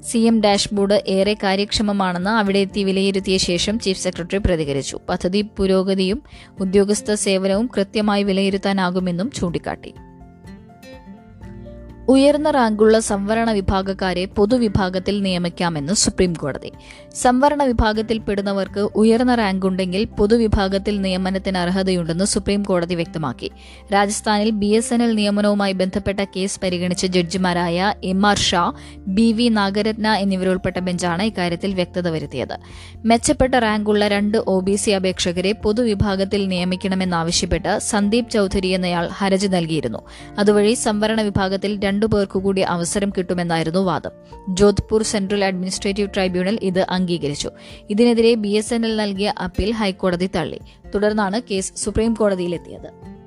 സി 0.03 0.17
എം 0.17 0.41
ഡാഷ്ബോർഡ് 0.41 1.01
ഏറെ 1.07 1.33
കാര്യക്ഷമമാണെന്ന് 1.33 2.29
അവിടെ 2.29 2.59
എത്തി 2.59 2.83
വിലയിരുത്തിയ 2.83 3.37
ശേഷം 3.37 3.79
ചീഫ് 3.79 3.99
സെക്രട്ടറി 3.99 4.37
പ്രതികരിച്ചു. 4.37 4.99
പദ്ധതി 5.09 5.41
പുരോഗതിയും 5.41 6.23
ഉദ്യോഗസ്ഥ 6.59 7.13
സേവനവും 7.13 7.69
കൃത്യമായി 7.77 8.23
വിലയിരുത്താനാകുമെന്നും 8.23 9.31
ചൂണ്ടിക്കാട്ടി. 9.31 9.93
ഉയർന്ന 12.09 12.51
റാങ്കുള്ള 12.51 12.99
സംവരണ 12.99 13.51
വിഭാഗക്കാരെ 13.51 14.25
പൊതുവിഭാഗത്തിൽ 14.25 15.21
നിയമിക്കാമെന്ന് 15.21 15.93
സുപ്രീം 15.93 16.33
കോടതി 16.33 16.71
സംവരണ 17.15 17.63
വിഭാഗത്തിൽപ്പെടുന്നവർക്ക് 17.63 18.79
ഉയർന്ന 18.79 19.35
റാങ്കുണ്ടെങ്കിൽ 19.35 20.03
പൊതുവിഭാഗത്തിൽ 20.05 21.01
നിയമനത്തിന് 21.01 21.57
അർഹതയുണ്ടെന്ന് 21.57 22.25
സുപ്രീം 22.25 22.63
കോടതി 22.63 22.95
വ്യക്തമാക്കി. 22.95 23.51
രാജസ്ഥാനിൽ 23.93 24.49
ബി 24.49 24.65
എസ് 24.65 24.93
എൻ 24.93 25.03
എൽ 25.03 25.15
നിയമനവുമായി 25.15 25.73
ബന്ധപ്പെട്ട 25.73 26.19
കേസ് 26.35 26.59
പരിഗണിച്ച 26.63 27.05
ജഡ്ജിമാരായ 27.05 27.93
M 28.03 28.27
R 28.27 28.37
Shah 28.37 28.73
B 29.07 29.31
V 29.31 29.47
Nagarathna 29.49 30.07
എന്നിവരുൾപ്പെട്ട 30.13 30.79
ബെഞ്ചാണ് 30.79 31.23
ഇക്കാര്യത്തിൽ 31.23 31.73
വ്യക്തത 31.73 32.07
വരുത്തിയത്. 32.07 32.55
മെച്ചപ്പെട്ട 33.05 33.55
റാങ്കുള്ള 33.55 34.07
രണ്ട് 34.07 34.37
ഒ 34.37 34.57
അപേക്ഷകരെ 34.95 35.51
പൊതുവിഭാഗത്തിൽ 35.51 36.47
നിയമിക്കണമെന്നാവശ്യപ്പെട്ട് 36.47 37.79
സന്ദീപ് 37.79 38.29
ചൌധരി 38.29 38.67
എന്നയാൾ 38.67 39.07
ഹർജി 39.07 39.47
നൽകിയിരുന്നു. 39.47 39.99
അതുവഴി 40.39 40.73
സംവരണ 40.73 41.21
വിഭാഗത്തിൽ 41.21 41.79
രണ്ട് 41.79 41.98
രണ്ടു 41.99 42.15
പേർക്കു 42.15 42.39
കൂടി 42.39 42.61
അവസരം 42.61 43.09
കിട്ടുമെന്നായിരുന്നു 43.09 43.79
വാദം. 43.79 44.11
ജോധ്പൂർ 44.49 45.03
സെൻട്രൽ 45.03 45.45
അഡ്മിനിസ്ട്രേറ്റീവ് 45.45 46.13
ട്രൈബ്യൂണൽ 46.13 46.59
ഇത് 46.61 46.79
അംഗീകരിച്ചു. 46.89 47.49
ഇതിനെതിരെ 47.89 48.33
ബി 48.33 48.49
എസ് 48.49 48.73
എൻ 48.73 48.85
എൽ 48.85 48.95
നൽകിയ 48.95 49.33
അപ്പീൽ 49.43 49.71
ഹൈക്കോടതി 49.71 50.29
തള്ളി. 50.35 50.59
തുടർന്നാണ് 50.95 51.41
കേസ് 51.51 51.73
സുപ്രീം 51.75 52.13
കോടതിയിലെത്തിയത്. 52.13 53.19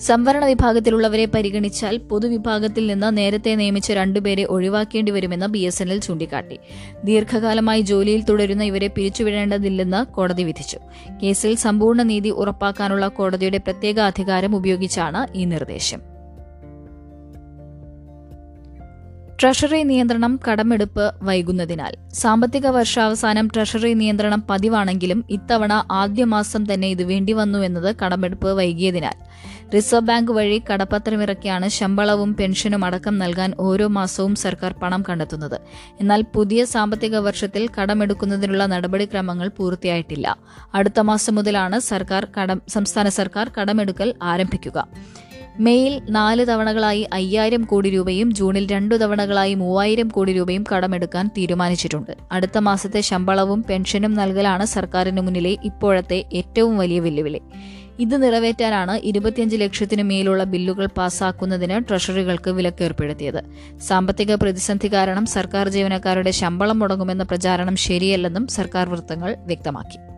സംവരണ 0.00 0.44
വിഭാഗത്തിലുള്ളവരെ 0.44 1.24
പരിഗണിച്ചാൽ 1.24 1.98
പൊതുവിഭാഗത്തിൽ 1.98 2.86
നിന്ന് 2.86 3.16
നേരത്തെ 3.16 3.54
നിയമിച്ച 3.54 3.92
രണ്ടുപേരെ 3.92 4.44
ഒഴിവാക്കേണ്ടി 4.44 5.12
വരുമെന്ന് 5.12 5.46
ബി 5.46 5.58
എസ് 5.58 5.82
എൻ 5.82 5.90
എൽ 5.90 6.00
ചൂണ്ടിക്കാട്ടി. 6.00 6.58
ദീർഘകാലമായി 7.04 7.80
ജോലിയിൽ 7.80 8.24
തുടരുന്ന 8.24 8.64
ഇവരെ 8.64 8.86
പിരിച്ചുവിടേണ്ടതില്ലെന്ന് 8.86 10.12
കോടതി 10.12 10.42
വിധിച്ചു. 10.42 10.78
കേസിൽ 11.22 11.56
സമ്പൂർണ 11.56 12.02
നീതി 12.02 12.28
ഉറപ്പാക്കാനുള്ള 12.28 13.08
കോടതിയുടെ 13.08 13.58
പ്രത്യേക 13.58 14.00
അധികാരം 14.00 14.56
ഉപയോഗിച്ചാണ് 14.56 15.36
ഈ 15.36 15.44
നിർദ്ദേശം. 15.44 16.13
ട്രഷറി 19.40 19.82
നിയന്ത്രണം 19.82 20.40
കടമെടുപ്പ് 20.48 21.12
വൈകുന്നതിനാൽ. 21.22 21.92
സാമ്പത്തിക 22.14 22.66
വർഷാവസാനം 22.66 23.46
ട്രഷറി 23.54 23.92
നിയന്ത്രണം 23.92 24.44
പതിവാണെങ്കിലും 24.50 25.24
ഇത്തവണ 25.30 25.86
ആദ്യ 25.90 26.24
മാസം 26.24 26.72
തന്നെ 26.72 26.88
ഇത് 26.88 27.02
വേണ്ടിവന്നു 27.02 27.58
എന്നത് 27.58 27.96
കടമെടുപ്പ് 28.04 28.48
വൈകിയതിനാൽ. 28.48 29.16
റിസർവ് 29.74 30.06
ബാങ്ക് 30.06 30.32
വഴി 30.32 30.62
കടപ്പത്രമിറക്കിയാണ് 30.70 31.68
ശമ്പളവും 31.68 32.36
പെൻഷനും 32.36 32.84
അടക്കം 32.84 33.18
നൽകാൻ 33.18 33.54
ഓരോ 33.58 33.86
മാസവും 33.88 34.34
സർക്കാർ 34.34 34.72
പണം 34.82 35.04
കണ്ടെത്തുന്നത്. 35.08 35.60
എന്നാൽ 36.00 36.22
പുതിയ 36.34 36.64
സാമ്പത്തിക 36.64 37.16
വർഷത്തിൽ 37.16 37.68
കടമെടുക്കുന്നതിനുള്ള 37.80 38.66
നടപടിക്രമങ്ങൾ 38.66 39.48
പൂർത്തിയായിട്ടില്ല. 39.48 40.36
അടുത്ത 40.74 41.00
മാസം 41.00 41.34
മുതലാണ് 41.34 41.78
സർക്കാർ 41.78 42.24
സംസ്ഥാന 42.68 43.08
സർക്കാർ 43.08 43.50
കടമെടുക്കൽ 43.60 44.14
ആരംഭിക്കുക. 44.22 44.86
മെയ്യിൽ 45.60 46.02
നാല് 46.10 46.46
തവണകളായി 46.48 47.08
അയ്യായിരം 47.12 47.62
കോടി 47.62 47.90
രൂപയും 47.90 48.34
ജൂണിൽ 48.34 48.66
രണ്ടു 48.66 48.94
തവണകളായി 48.94 49.54
മൂവായിരം 49.54 50.08
കോടി 50.08 50.32
രൂപയും 50.32 50.64
കടമെടുക്കാൻ 50.72 51.30
തീരുമാനിച്ചിട്ടുണ്ട്. 51.38 52.10
അടുത്ത 52.32 52.58
മാസത്തെ 52.58 53.00
ശമ്പളവും 53.00 53.64
പെൻഷനും 53.70 54.14
നൽകലാണ് 54.14 54.64
സർക്കാരിന് 54.64 55.20
മുന്നിലെ 55.20 55.56
ഇപ്പോഴത്തെ 55.64 56.24
ഏറ്റവും 56.32 56.78
വലിയ 56.78 57.00
വെല്ലുവിളി. 57.00 57.40
ഇത് 57.98 58.22
നിറവേറ്റാനാണ് 58.22 58.92
ഇരുപത്തിയഞ്ച് 58.92 59.56
ലക്ഷത്തിനു 59.56 60.02
മേലുള്ള 60.02 60.44
ബില്ലുകൾ 60.44 60.86
പാസാക്കുന്നതിന് 60.86 61.88
ട്രഷറികൾക്ക് 61.88 62.50
വിലക്കേർപ്പെടുത്തിയത്. 62.50 63.42
സാമ്പത്തിക 63.80 64.34
പ്രതിസന്ധി 64.34 64.92
കാരണം 64.92 65.26
സർക്കാർ 65.26 65.68
ജീവനക്കാരുടെ 65.68 66.30
ശമ്പളം 66.30 66.78
മുടങ്ങുമെന്ന 66.78 67.22
പ്രചാരണം 67.22 67.76
ശരിയല്ലെന്നും 67.76 68.46
സർക്കാർ 68.46 68.88
വൃത്തങ്ങൾ 68.88 69.36
വ്യക്തമാക്കി. 69.38 70.13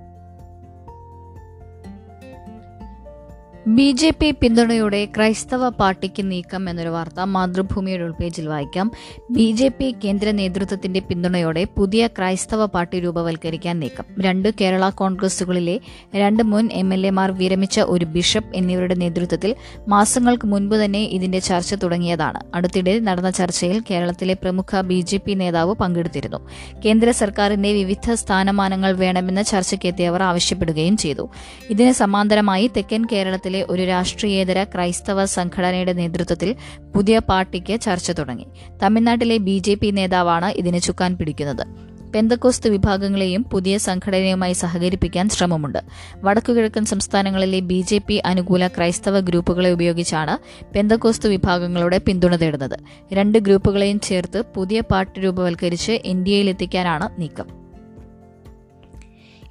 ബി 3.68 3.92
ജെ 3.92 4.10
പി 4.10 4.30
പിന്തുണയോടെ 4.30 5.04
ക്രൈസ്തവ 5.04 5.68
പാർട്ടിക്ക് 5.68 6.30
നീക്കം 6.30 6.70
എന്നൊരു 6.70 6.88
വാർത്ത 6.88 7.20
മാതൃഭൂമിയുടെ 7.20 8.04
ഉൾപേജിൽ 8.04 8.48
വായിക്കാം. 8.48 8.92
ബി 9.30 9.52
ജെ 9.52 9.68
പി 9.68 9.94
കേന്ദ്ര 10.04 10.30
നേതൃത്വത്തിന്റെ 10.30 11.00
പിന്തുണയോടെ 11.00 11.64
പുതിയ 11.64 12.06
ക്രൈസ്തവ 12.06 12.66
പാർട്ടി 12.66 13.00
രൂപവൽക്കരിക്കാൻ 13.00 13.80
നീക്കം. 13.80 14.04
രണ്ട് 14.20 14.48
കേരള 14.60 14.90
കോൺഗ്രസുകളിലെ 14.90 15.80
രണ്ട് 16.14 16.42
മുൻ 16.42 16.68
എം 16.72 16.94
എൽ 16.94 17.06
എമാർ 17.06 17.32
വിരമിച്ച 17.32 17.80
ഒരു 17.80 18.04
ബിഷപ്പ് 18.04 18.56
എന്നിവരുടെ 18.56 18.94
നേതൃത്വത്തിൽ 18.94 19.56
മാസങ്ങൾക്ക് 19.88 20.46
മുൻപ് 20.46 20.76
തന്നെ 20.84 21.04
ഇതിന്റെ 21.04 21.38
ചർച്ച 21.38 21.74
തുടങ്ങിയതാണ്. 21.74 22.40
അടുത്തിടെ 22.54 22.98
നടന്ന 22.98 23.30
ചർച്ചയിൽ 23.30 23.82
കേരളത്തിലെ 23.90 24.34
പ്രമുഖ 24.34 24.80
ബി 24.80 25.00
ജെ 25.00 25.16
പി 25.16 25.32
നേതാവ് 25.32 25.74
പങ്കെടുത്തിരുന്നു. 25.74 26.48
കേന്ദ്ര 26.84 27.10
സർക്കാരിന്റെ 27.10 27.72
വിവിധ 27.72 28.12
സ്ഥാനമാനങ്ങൾ 28.12 28.92
വേണമെന്ന് 28.92 29.44
ചർച്ചയ്ക്കെത്തിയവർ 29.44 30.22
ആവശ്യപ്പെടുകയും 30.22 30.96
ചെയ്തു. 30.96 31.28
ഇതിന് 31.70 31.92
സമാന്തരമായി 31.92 32.70
തെക്കൻ 32.76 33.04
കേരളത്തിലെ 33.12 33.54
ഒരു 33.62 33.82
രാഷ്ട്രീയേതര 33.82 34.64
ക്രൈസ്തവ 34.64 35.24
സംഘടനയുടെ 35.24 35.92
നേതൃത്വത്തിൽ 35.92 36.56
പുതിയ 36.94 37.18
പാർട്ടിക്ക് 37.18 37.80
ചർച്ച 37.80 38.10
തുടങ്ങി. 38.10 38.46
തമിഴ്നാട്ടിലെ 38.82 39.36
ബി 39.36 39.58
ജെ 39.58 39.74
പി 39.74 39.90
നേതാവാണ് 39.90 40.46
ഇതിനെ 40.46 40.78
ചുക്കാൻ 40.78 41.16
പിടിക്കുന്നത്. 41.16 41.96
പെന്തക്കോസ്ത് 42.14 42.68
വിഭാഗങ്ങളെയും 42.68 43.42
പുതിയ 43.42 43.78
സംഘടനയുമായി 43.78 44.52
സഹകരിപ്പിക്കാൻ 44.52 45.28
ശ്രമമുണ്ട്. 45.28 45.78
വടക്കുകിഴക്കൻ 46.16 46.84
സംസ്ഥാനങ്ങളിലെ 46.84 47.60
ബി 47.60 47.80
ജെ 47.80 47.98
പി 47.98 48.22
അനുകൂല 48.26 48.66
ക്രൈസ്തവ 48.66 49.20
ഗ്രൂപ്പുകളെ 49.20 49.70
ഉപയോഗിച്ചാണ് 49.70 50.64
പെന്തക്കോസ്ത് 50.74 51.28
വിഭാഗങ്ങളുടെ 51.28 51.98
പിന്തുണ 51.98 52.36
തേടുന്നത്. 52.36 52.78
രണ്ട് 53.12 53.38
ഗ്രൂപ്പുകളെയും 53.38 54.00
ചേർത്ത് 54.00 54.42
പുതിയ 54.54 54.80
പാർട്ടി 54.80 55.20
രൂപവൽക്കരിച്ച് 55.20 55.92
ഇന്ത്യയിലെത്തിക്കാനാണ് 55.92 57.20
നീക്കം. 57.20 57.65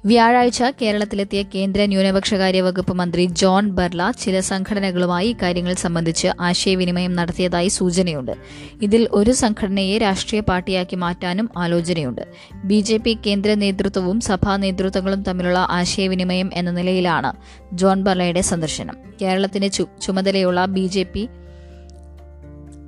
വ്യാഴാഴ്ച 0.06 0.62
കേരളത്തിലെത്തിയ 0.82 1.42
കേന്ദ്ര 1.42 1.84
ന്യൂനപക്ഷകാര്യ 1.86 2.60
വകുപ്പ് 2.60 2.94
മന്ത്രി 2.94 3.24
ജോൺ 3.24 3.68
ബർല 3.68 4.10
ചില 4.10 4.40
സംഘടനകളുമായി 4.40 5.28
ഇക്കാര്യങ്ങൾ 5.28 5.74
സംബന്ധിച്ച് 5.74 6.28
ആശയവിനിമയം 6.40 7.16
നടത്തിയതായി 7.16 7.68
സൂചനയുണ്ട്. 7.68 8.34
ഇതിൽ 8.82 9.08
ഒരു 9.12 9.32
സംഘടനയെ 9.32 9.98
രാഷ്ട്രീയ 9.98 10.40
പാർട്ടിയാക്കി 10.40 10.96
മാറ്റാനും 10.96 11.48
ആലോചനയുണ്ട്. 11.56 12.22
ബി 12.64 12.80
ജെ 12.80 12.96
പി 12.96 13.18
കേന്ദ്ര 13.26 13.54
നേതൃത്വവും 13.54 14.20
സഭാ 14.20 14.56
നേതൃത്വങ്ങളും 14.56 15.22
തമ്മിലുള്ള 15.22 15.58
ആശയവിനിമയം 15.70 16.50
എന്ന 16.54 16.70
നിലയിലാണ് 16.70 17.32
ജോൺ 17.72 18.02
ബർലയുടെ 18.02 18.40
സന്ദർശനം. 18.40 18.96
കേരളത്തിന് 19.22 19.70
ചുമതലയുള്ള 20.02 20.64
B 20.64 20.86
J 20.86 21.02
P 21.02 21.28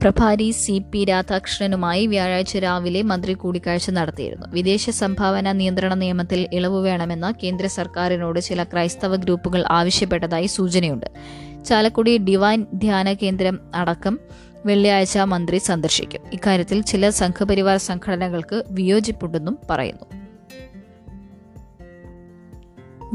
പ്രഭാരി 0.03 0.51
C 0.51 0.83
P 0.93 1.05
രാധാകൃഷ്ണനുമായി 1.05 2.07
വ്യാഴാഴ്ച 2.07 2.57
രാവിലെ 2.57 3.03
മന്ത്രി 3.03 3.33
കൂടിക്കാഴ്ച 3.33 3.91
നടത്തിയിരുന്നു. 3.91 4.47
വിദേശ 4.49 4.91
സംഭാവന 4.91 5.53
നിയന്ത്രണ 5.53 5.95
നിയമത്തിൽ 5.95 6.49
ഇളവ് 6.53 6.85
വേണമെന്ന് 6.85 7.41
കേന്ദ്ര 7.45 7.67
സർക്കാരിനോട് 7.67 8.41
ചില 8.41 8.63
ക്രൈസ്തവ 8.63 9.17
ഗ്രൂപ്പുകൾ 9.17 9.65
ആവശ്യപ്പെട്ടതായി 9.71 10.47
സൂചനയുണ്ട്. 10.47 11.07
ചാലക്കുടി 11.65 12.19
ഡിവൈൻ 12.19 12.67
ധ്യാന 12.75 13.13
കേന്ദ്രം 13.13 13.61
അടക്കം 13.75 14.19
വെള്ളിയാഴ്ച 14.67 15.19
മന്ത്രി 15.19 15.59
സന്ദർശിക്കും. 15.59 16.21
ഇക്കാര്യത്തിൽ 16.33 16.83
ചില 16.83 17.11
സംഘപരിവാർ 17.11 17.77
സംഘടനകൾക്ക് 17.79 18.65
വിയോജിപ്പുണ്ടെന്നും 18.71 19.59
പറയുന്നു. 19.71 20.05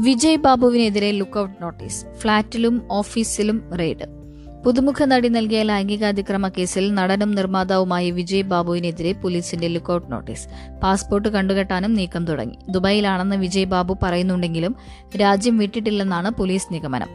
വിജയ് 0.00 0.36
ബാബുവിനെതിരെ 0.36 1.10
ലുക്കൌട്ട് 1.12 1.62
നോട്ടീസ്. 1.62 2.06
ഫ്ളാറ്റിലും 2.18 2.88
ഓഫീസിലും 2.90 3.76
റെയ്ഡ്. 3.78 4.23
പുതുമുഖ 4.64 5.04
നടി 5.04 5.28
നൽകിയ 5.28 5.62
ലൈംഗികാതിക്രമ 5.62 6.48
കേസിൽ 6.48 6.94
നടനും 6.94 7.30
നിർമ്മാതാവുമായ 7.34 8.10
വിജയ് 8.10 8.42
ബാബുവിനെതിരെ 8.42 9.12
പോലീസിന്റെ 9.12 9.68
ലുക്കൌട്ട് 9.68 10.12
നോട്ടീസ്. 10.12 10.48
പാസ്പോർട്ട് 10.82 11.28
കണ്ടുകെട്ടാനും 11.28 11.94
നീക്കം 11.94 12.24
തുടങ്ങി. 12.26 12.58
ദുബായിലാണെന്ന് 12.68 13.36
വിജയ് 13.36 13.64
ബാബു 13.64 13.98
പറയുന്നുണ്ടെങ്കിലും 14.02 14.76
രാജ്യം 15.16 15.58
വിട്ടിട്ടില്ലെന്നാണ് 15.58 16.30
പോലീസ് 16.30 16.74
നിഗമനം. 16.74 17.08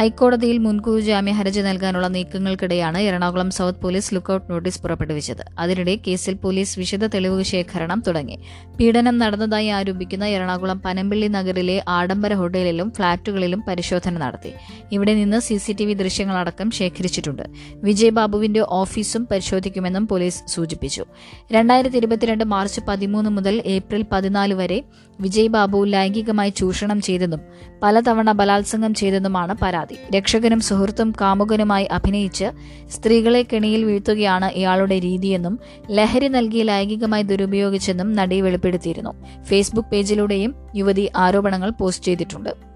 ഹൈക്കോടതിയിൽ 0.00 0.58
മുൻകൂർ 0.58 1.00
ജാമ്യ 1.00 1.32
ഹർജി 1.32 1.60
നൽകാനുള്ള 1.60 2.08
നീക്കങ്ങൾക്കിടെയാണ് 2.08 2.98
Ernakulam 2.98 3.50
south 3.50 3.78
police 3.78 4.14
lookout 4.14 4.52
notice 4.52 4.82
പുറപ്പെടുവിച്ചത്. 4.82 5.42
അതിനിടെ 5.58 5.98
കേസിൽ 6.06 6.34
പോലീസ് 6.34 6.78
വിശദ 6.78 7.06
തെളിവ് 7.06 7.42
ശേഖരണം 7.42 8.02
തുടങ്ങി. 8.06 8.38
പീഡനം 8.80 9.18
നടന്നതായി 9.18 9.66
ആരോപിക്കുന്ന 9.66 10.24
എറണാകുളം 10.24 10.80
പനമ്പിള്ളി 10.80 11.28
നഗറിലെ 11.28 11.84
ആഡംബര 11.88 12.34
ഹോട്ടലിലും 12.34 12.90
ഫ്ളാറ്റുകളിലും 12.90 13.62
പരിശോധന 13.68 14.18
നടത്തി. 14.18 14.52
ഇവിടെ 14.92 15.14
നിന്ന് 15.14 15.40
സി 15.40 15.56
സി 15.56 15.72
ടി 15.72 15.84
വി 15.84 15.92
ദൃശ്യങ്ങളടക്കം 15.92 16.70
ശേഖരിച്ചിട്ടുണ്ട്. 16.70 17.42
വിജയ് 17.74 18.10
ബാബുവിന്റെ 18.10 18.60
ഓഫീസും 18.60 19.28
പരിശോധിക്കുമെന്നും 19.30 20.08
പോലീസ് 20.08 20.42
സൂചിപ്പിച്ചു. 20.48 21.04
രണ്ടായിരത്തി 21.52 21.96
ഇരുപത്തിരണ്ട് 21.96 22.44
മാർച്ച് 22.44 22.80
പതിമൂന്ന് 22.88 23.30
മുതൽ 23.30 23.62
ഏപ്രിൽ 23.66 24.04
പതിനാല് 24.12 24.54
വരെ 24.54 24.82
വിജയ് 25.20 25.48
ബാബു 25.48 25.84
ലൈംഗികമായി 25.84 26.50
ചൂഷണം 26.50 27.00
ചെയ്തെന്നും 27.00 27.40
പലതവണ 27.82 28.32
ബലാത്സംഗം 28.32 28.94
ചെയ്തെന്നുമാണ് 28.94 29.54
പരാതി. 29.62 29.96
രക്ഷകനും 30.16 30.60
സുഹൃത്തും 30.60 31.12
കാമുകനുമായി 31.20 31.84
അഭിനയിച്ച് 31.84 32.44
സ്ത്രീകളെ 32.90 33.46
കെണിയിൽ 33.52 33.84
വീഴ്ത്തുകയാണ് 33.84 34.44
ഇയാളുടെ 34.44 34.98
രീതിയെന്നും 34.98 35.58
ലഹരി 35.90 36.28
നൽകി 36.28 36.62
ലൈംഗികമായി 36.62 37.22
ദുരുപയോഗിച്ചെന്നും 37.22 38.16
നടി 38.16 38.40
വെളിപ്പെടുത്തിയിരുന്നു. 38.40 39.44
ഫേസ്ബുക്ക് 39.44 39.88
പേജിലൂടെയും 39.88 40.54
യുവതി 40.76 41.10
ആരോപണങ്ങൾ 41.16 41.70
പോസ്റ്റ് 41.70 42.04
ചെയ്തിട്ടുണ്ട്. 42.04 42.70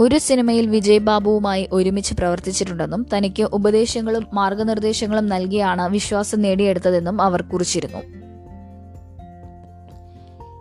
ഒരു 0.00 0.18
സിനിമയിൽ 0.18 0.66
വിജയ് 0.66 0.98
ബാബുവുമായി 0.98 1.68
ഒരുമിച്ച് 1.72 2.14
പ്രവർത്തിച്ചിട്ടുണ്ടെന്നും 2.14 3.06
തനിക്ക് 3.16 3.42
ഉപദേശങ്ങളും 3.42 4.26
മാർഗനിർദ്ദേശങ്ങളും 4.34 5.26
നൽകിയാണ് 5.26 5.88
വിശ്വാസം 5.88 6.42
നേടിയെടുത്തതെന്നും 6.42 7.22
അവർ 7.22 7.42
കുറിച്ചിരുന്നു. 7.42 8.31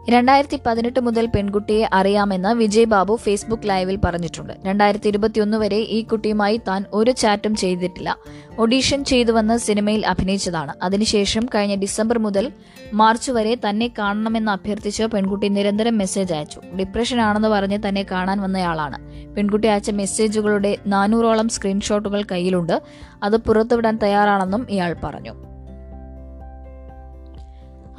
രണ്ടായിരത്തി 0.10 0.60
പതിനെട്ട് 0.66 1.00
മുതൽ 1.00 1.26
പെൺകുട്ടിയെ 1.26 1.90
അറിയാമെന്ന് 1.94 2.50
വിജയ് 2.50 2.86
ബാബു 2.86 3.16
ഫേസ്ബുക്ക് 3.16 3.70
ലൈവിൽ 3.70 4.00
പറഞ്ഞിട്ടുണ്ട്. 4.06 4.54
രണ്ടായിരത്തി 4.66 5.08
ഇരുപത്തിയൊന്ന് 5.08 5.58
വരെ 5.58 5.78
ഈ 5.78 6.04
കുട്ടിയുമായി 6.04 6.62
താൻ 6.68 6.86
ഒരു 6.94 7.12
ചാറ്റും 7.12 7.56
ചെയ്തിട്ടില്ല. 7.56 8.18
ഒഡീഷൻ 8.60 9.04
ചെയ്തുവന്ന് 9.04 9.58
സിനിമയിൽ 9.58 10.06
അഭിനയിച്ചതാണ്. 10.06 10.74
അതിനുശേഷം 10.84 11.46
കഴിഞ്ഞ 11.56 11.76
ഡിസംബർ 11.76 12.20
മുതൽ 12.20 12.52
മാർച്ച് 12.94 13.32
വരെ 13.32 13.58
തന്നെ 13.70 13.92
കാണണമെന്ന് 13.98 14.52
അഭ്യർത്ഥിച്ച് 14.52 15.04
പെൺകുട്ടി 15.04 15.48
നിരന്തരം 15.48 15.98
മെസ്സേജ് 15.98 16.34
അയച്ചു. 16.34 16.62
ഡിപ്രഷൻ 16.80 17.22
ആണെന്ന് 17.22 17.48
പറഞ്ഞ് 17.48 17.88
തന്നെ 17.88 18.06
കാണാൻ 18.12 18.42
വന്നയാളാണ്. 18.42 19.00
പെൺകുട്ടി 19.36 19.68
അയച്ച 19.68 19.90
മെസ്സേജുകളുടെ 19.92 20.78
നാനൂറോളം 20.88 21.50
സ്ക്രീൻഷോട്ടുകൾ 21.50 22.24
കയ്യിലുണ്ട്. 22.32 22.82
അത് 23.24 23.38
പുറത്തുവിടാൻ 23.38 24.00
തയ്യാറാണെന്നും 24.04 24.68
ഇയാൾ 24.70 24.96
പറഞ്ഞു. 25.04 25.51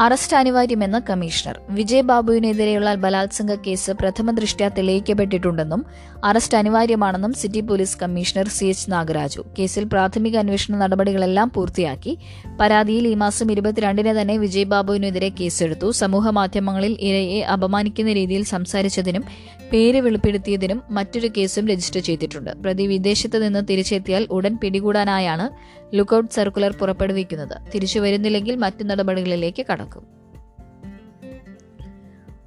അറസ്റ്റ് 0.02 0.36
അനിവാര്യമെന്ന് 0.36 0.98
കമ്മീഷണർ. 1.10 1.60
വിജയ് 1.70 2.02
ബാബുവിനെതിരെയുള്ള 2.02 2.94
ബലാത്സംഗ 2.94 3.54
കേസ് 3.54 3.90
പ്രഥമ 3.90 4.30
ദൃഷ്ട്യാ 4.30 4.68
തെളിയിക്കപ്പെട്ടിട്ടുണ്ടെന്നും 4.68 5.86
അറസ്റ്റ് 6.24 6.58
അനിവാര്യമാണെന്നും 6.58 7.32
city 7.32 7.60
police 7.60 7.98
commissioner 8.02 8.48
C 8.48 8.64
H 8.64 8.92
Nagaraju. 8.92 9.42
കേസിൽ 9.58 9.84
പ്രാഥമിക 9.84 10.36
അന്വേഷണ 10.36 10.76
നടപടികളെല്ലാം 10.76 11.52
പൂർത്തിയാക്കി. 11.54 12.18
പരാതിയിൽ 12.60 13.08
ഈ 13.08 13.14
മാസം 13.14 13.52
ഇരുപത്തിരണ്ടിന് 13.52 14.20
തന്നെ 14.20 14.36
വിജയ് 14.36 14.64
ബാബുവിനെതിരെ 14.64 15.28
കേസെടുത്തു. 15.40 15.90
സമൂഹ 15.90 16.28
മാധ്യമങ്ങളിൽ 16.30 16.96
ഇരയെ 17.00 17.42
അപമാനിക്കുന്ന 17.42 18.12
രീതിയിൽ 18.12 18.44
സംസാരിച്ചതിനും 18.44 19.24
പേര് 19.72 20.00
വെളിപ്പെടുത്തിയതിനും 20.00 20.82
മറ്റൊരു 20.90 21.30
കേസും 21.36 21.68
രജിസ്റ്റർ 21.68 22.02
ചെയ്തിട്ടുണ്ട്. 22.02 22.50
പ്രതി 22.50 22.86
വിദേശത്ത് 22.86 23.44
നിന്ന് 23.44 23.62
തിരിച്ചെത്തിയാൽ 23.70 24.26
ഉടൻ 24.30 24.58
പിടികൂടാനായാണ് 24.62 25.46
ലുക്കൌട്ട് 25.94 26.34
സർക്കുലർ 26.34 26.72
പുറപ്പെടുവിക്കുന്നത്. 26.72 27.56
തിരിച്ചു 27.74 28.00
വരുന്നില്ലെങ്കിൽ 28.00 28.56
മറ്റു 28.56 28.84
നടപടികളിലേക്ക് 28.84 29.66
കടക്കും. 29.72 30.22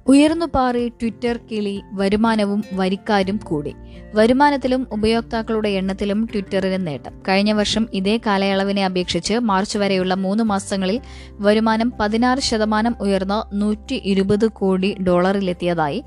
ഉയർന്നു 0.08 0.46
പാറി 0.46 0.88
ട്വിറ്റർ 0.88 1.38
കിളി 1.52 1.82
വരുമാനവും 1.92 2.64
വരിക്കാരും 2.72 3.36
കൂടി. 3.36 3.74
വരുമാനത്തിലും 4.14 4.86
ഉപയോക്താക്കളുടെ 4.92 5.68
എണ്ണത്തിലും 5.68 6.28
ട്വിറ്ററിന് 6.32 6.86
നേട്ടം. 6.86 7.22
കഴിഞ്ഞ 7.28 7.52
വർഷം 7.52 7.88
ഇതേ 7.92 8.20
കാലയളവിനെ 8.26 8.84
അപേക്ഷിച്ച് 8.84 9.34
മാർച്ച് 9.34 9.78
വരെയുള്ള 9.78 10.14
മൂന്ന് 10.14 10.44
മാസങ്ങളിൽ 10.44 11.00
വരുമാനം 11.32 11.92
പതിനാറ് 12.00 12.38
ശതമാനം 12.38 12.96
ഉയർന്ന 13.00 13.44
നൂറ്റി 13.52 14.24
കോടി 14.46 14.94
ഡോളറിലെത്തിയതായി 14.94 16.04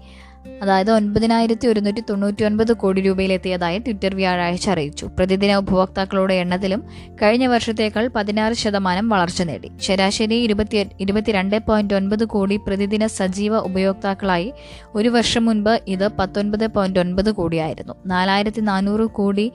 അതായത് 0.61 0.91
ഒൻപതിനായിരത്തി 0.91 1.67
ഒരുന്നൂറ്റി 1.67 2.03
തൊണ്ണൂറ്റി 2.09 2.43
ഒൻപത് 2.43 2.73
കോടി 2.73 3.01
രൂപയിലെത്തിയതായി 3.01 3.79
ട്വിറ്റർ 3.79 4.15
വ്യാഴാഴ്ച 4.15 4.69
അറിയിച്ചു. 4.69 5.05
പ്രതിദിന 5.05 5.55
ഉപഭോക്താക്കളുടെ 5.55 6.33
എണ്ണത്തിലും 6.33 6.83
കഴിഞ്ഞ 7.21 7.47
വർഷത്തേക്കാൾ 7.47 8.07
പതിനാറ് 8.07 8.53
ശതമാനം 8.53 9.09
വളർച്ച 9.09 9.41
നേടി. 9.41 9.71
ശരാശരി 9.81 10.35
ഇരുപത്തി 10.35 10.89
ഇരുപത്തിരണ്ട് 10.99 11.59
പോയിന്റ് 11.59 11.93
ഒൻപത് 11.93 12.25
കോടി 12.25 12.57
പ്രതിദിന 12.57 13.07
സജീവ 13.07 13.57
ഉപയോക്താക്കളായി 13.57 14.53
ഒരു 14.95 15.09
വർഷം 15.09 15.45
മുൻപ് 15.45 15.79
ഇത് 15.87 16.07
പത്തൊൻപത് 16.07 16.67
പോയിന്റ് 16.67 16.99
ഒൻപത് 16.99 17.31
കോടിയായിരുന്നു. 17.31 17.93
നാലായിരത്തി 18.05 18.61
നാനൂറ് 18.61 19.05
കോടി 19.05 19.51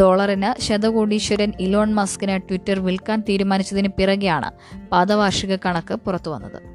ഡോളറിന് 0.00 0.62
ശതകോടീശ്വരൻ 0.62 1.52
ഇലോൺ 1.60 1.94
മസ്കിന് 1.94 2.40
ട്വിറ്റർ 2.48 2.80
വിൽക്കാൻ 2.80 3.22
തീരുമാനിച്ചതിന് 3.28 3.88
പിറകെയാണ് 3.88 4.50
പാദവാർഷിക 4.88 5.56
കണക്ക് 5.56 5.94
പുറത്തുവന്നത്. 5.94 6.71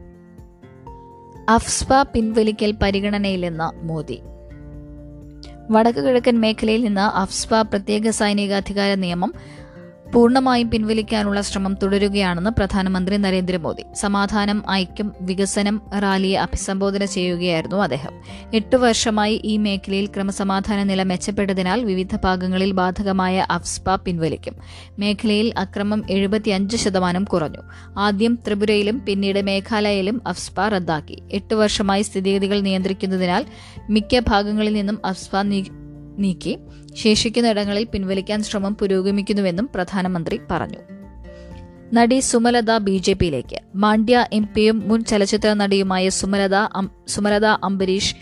അഫ്സ്പ 1.50 2.02
പിൻവലിക്കൽ 2.02 2.72
പരിഗണനയിലെന്ന് 2.82 3.86
മോദി. 3.86 4.20
വടക്കു 5.72 6.02
കിഴക്കൻ 6.02 6.40
മേഖലയിൽ 6.40 6.84
നിന്ന് 6.84 7.02
അഫ്സ്പ 7.02 7.62
പ്രത്യേക 7.62 8.10
സൈനികാധികാര 8.10 8.94
നിയമം 8.94 9.34
പൂർണമായും 10.14 10.70
പിൻവലിക്കാനുള്ള 10.70 11.42
ശ്രമം 11.42 11.74
തുടരുകയാണെന്ന് 11.84 12.50
പ്രധാനമന്ത്രി 12.50 13.18
നരേന്ദ്രമോദി. 13.18 13.84
സമാധാനം 13.96 14.64
ഐക്യം 14.72 15.14
വികസനം 15.22 15.82
റാലിയെ 16.00 16.38
അഭിസംബോധന 16.38 17.06
ചെയ്യുകയായിരുന്നു 17.06 17.76
അദ്ദേഹം. 17.76 18.14
എട്ട് 18.54 18.76
വർഷമായി 18.76 19.42
ഈ 19.46 19.58
മേഖലയിൽ 19.58 20.06
ക്രമസമാധാന 20.06 20.84
നില 20.84 21.04
മെച്ചപ്പെട്ടതിനാൽ 21.04 21.84
വിവിധ 21.84 22.16
ഭാഗങ്ങളിൽ 22.16 22.72
ബാധകമായ 22.72 23.48
അഫ്സ്പ 23.52 23.96
പിൻവലിക്കും. 23.96 24.56
മേഖലയിൽ 25.00 25.54
അക്രമം 25.58 26.04
എഴുപത്തിയഞ്ച് 26.10 26.78
ശതമാനം 26.78 27.24
കുറഞ്ഞു. 27.24 27.60
ആദ്യം 28.00 28.40
ത്രിപുരയിലും 28.48 29.02
പിന്നീട് 29.06 29.42
മേഘാലയയിലും 29.42 30.22
അഫ്സ്പ 30.28 30.68
റദ്ദാക്കി. 30.68 31.24
എട്ട് 31.32 31.54
വർഷമായി 31.54 32.02
സ്ഥിതിഗതികൾ 32.02 32.60
നിയന്ത്രിക്കുന്നതിനാൽ 32.60 33.46
മിക്ക 33.90 34.20
ഭാഗങ്ങളിൽ 34.20 34.74
നിന്നും 34.74 35.00
അഫ്സ്പ 35.06 35.42
നീക്കി. 36.18 36.58
ശേഷിക്കുന്ന 36.98 37.50
ഇടങ്ങളിൽ 37.50 37.84
പിൻവലിക്കാൻ 37.84 38.44
ശ്രമം 38.44 38.76
പുരോഗമിക്കുന്നുവെന്നും 38.76 39.70
പ്രധാനമന്ത്രി 39.76 40.40
പറഞ്ഞു. 40.52 40.80
നടി 41.94 42.20
സുമലത 42.20 42.78
ബി 42.78 42.98
ജെ 42.98 43.14
പിയിലേക്ക്. 43.14 43.60
മാണ്ഡ്യ 43.76 44.26
എം 44.34 44.50
പിയും 44.56 44.78
മുൻ 44.90 45.04
ചലച്ചിത്ര 45.04 45.54
നടിയുമായ 45.54 46.10
സുമലത 46.10 46.56
സുമലത 47.08 47.46
അംബരീഷ് 47.46 48.16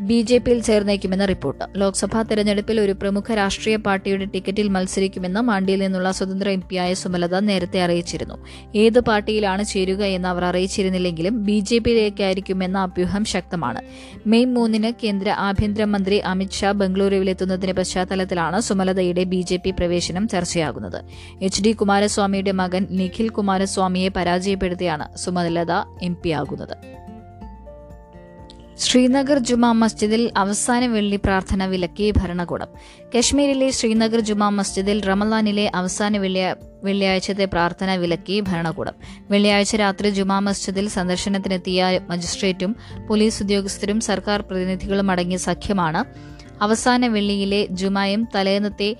ബി 0.00 0.22
ജെ 0.22 0.38
പിയിൽ 0.38 0.62
ചേർന്നേക്കുമെന്ന് 0.62 1.28
റിപ്പോർട്ട്. 1.28 1.64
ലോക്സഭാ 1.76 2.22
തെരഞ്ഞെടുപ്പിൽ 2.22 2.80
ഒരു 2.80 2.92
പ്രമുഖ 2.92 3.34
രാഷ്ട്രീയ 3.34 3.76
പാർട്ടിയുടെ 3.76 4.24
ടിക്കറ്റിൽ 4.24 4.68
മത്സരിക്കുമെന്ന് 4.68 5.40
മാണ്ഡിയിൽ 5.40 5.80
നിന്നുള്ള 5.80 6.10
സ്വതന്ത്ര 6.10 6.48
എം 6.48 6.62
പിയായ 6.68 6.94
സുമലത 6.94 7.38
നേരത്തെ 7.38 7.82
അറിയിച്ചിരുന്നു. 7.82 8.34
ഏത് 8.74 9.00
പാർട്ടിയിലാണ് 9.00 9.64
ചേരുക 9.64 10.02
എന്ന് 10.02 10.28
അവർ 10.28 10.44
അറിയിച്ചിരുന്നില്ലെങ്കിലും 10.44 11.44
ബി 11.44 11.60
ജെ 11.60 11.78
പിയിലേക്കായിരിക്കുമെന്ന 11.78 12.78
അഭ്യൂഹം 12.78 13.24
ശക്തമാണ്. 13.24 13.82
മെയ് 14.26 14.44
മൂന്നിന് 14.44 14.92
കേന്ദ്ര 15.04 15.30
ആഭ്യന്തരമന്ത്രി 15.30 16.16
അമിത്ഷാ 16.18 16.72
ബംഗളൂരുവിലെത്തുന്നതിന്റെ 16.72 17.72
പശ്ചാത്തലത്തിലാണ് 17.72 18.60
സുമലതയുടെ 18.60 19.24
ബി 19.24 19.40
ജെ 19.40 19.56
പി 19.56 19.70
പ്രവേശനം 19.70 20.28
ചർച്ചയാകുന്നത്. 20.28 21.04
എച്ച് 21.42 21.62
ഡി 21.62 21.72
കുമാരസ്വാമിയുടെ 21.72 22.52
മകൻ 22.52 22.86
നിഖിൽ 22.90 23.28
കുമാരസ്വാമിയെ 23.28 24.08
പരാജയപ്പെടുത്തിയാണ് 24.08 25.18
സുമലത 25.18 25.72
എം 26.02 26.16
പിയാകുന്നത് 26.22 26.94
ശ്രീനഗർ 28.78 29.38
ജുമാ 29.38 29.72
മസ്ജിദിൽ 29.72 30.30
അവസാന 30.36 30.86
വെള്ളി 30.86 31.16
പ്രാർത്ഥന 31.16 31.66
വിലക്കി 31.66 32.10
ഭരണകൂടം. 32.10 32.68
കശ്മീരിലെ 33.14 33.70
ശ്രീനഗർ 33.70 34.20
ജുമാ 34.20 34.48
മസ്ജിദിൽ 34.48 35.00
റമലാനിലെ 35.04 35.70
അവസാന 35.74 36.18
വെള്ളിയാഴ്ചത്തെ 36.18 37.44
പ്രാർത്ഥന 37.44 37.94
വിലക്കി 37.94 38.40
ഭരണകൂടം. 38.40 38.94
വെള്ളിയാഴ്ച 39.30 39.76
രാത്രി 39.76 40.10
ജുമാ 40.10 40.38
മസ്ജിദിൽ 40.38 40.88
സന്ദർശനത്തിനെത്തിയ 40.88 42.00
മജിസ്ട്രേറ്റും 42.10 42.76
പോലീസ് 43.08 43.42
ഉദ്യോഗസ്ഥരും 43.42 44.00
സർക്കാർ 44.00 44.40
പ്രതിനിധികളും 44.40 45.10
അടങ്ങിയ 45.10 45.36
സഖ്യമാണ്. 45.36 46.04
അവസാന 46.62 47.06
വെള്ളിയിലെ 47.06 47.66
ജുമായും 47.70 48.28
തലേന്നത്തെ 48.34 48.96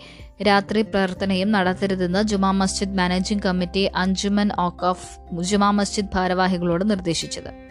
രാത്രി 0.47 0.83
പ്രാർത്ഥനയും 0.83 1.53
നടത്തരുതെന്ന് 1.53 2.23
Juma 2.23 2.51
Masjid 2.51 2.97
managing 2.99 3.43
committee 3.43 3.85
Anjuman 3.85 4.51
of 4.59 5.43
Juma 5.43 5.71
Masjid 5.71 6.11
ഭാരവാഹികളോട് 6.15 6.91
നിർദ്ദേശിച്ചത്. 6.91 7.64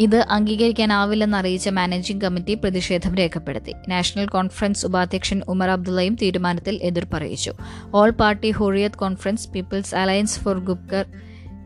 ഇത് 0.00 0.16
അംഗീകരിക്കാനാവില്ലെന്ന് 0.16 1.36
അറിയിച്ച 1.36 1.68
മാനേജിംഗ് 1.68 2.22
കമ്മിറ്റി 2.22 2.54
പ്രതിഷേധം 2.54 3.14
രേഖപ്പെടുത്തി. 3.14 3.74
നാഷണൽ 3.88 4.26
കോൺഫറൻസ് 4.26 4.86
ഉപാധ്യക്ഷൻ 4.86 5.42
ഉമർ 5.48 5.70
അബ്ദുള്ളയും 5.70 6.14
തീരുമാനത്തിൽ 6.14 6.78
എതിർപ്പറിയിച്ചു. 6.82 7.52
All 7.94 8.10
party 8.10 8.50
Hurriyat 8.50 8.96
conference 8.96 9.48
people's 9.48 9.94
alliance 9.94 10.40
for 10.40 10.58
Gupkar 10.58 11.06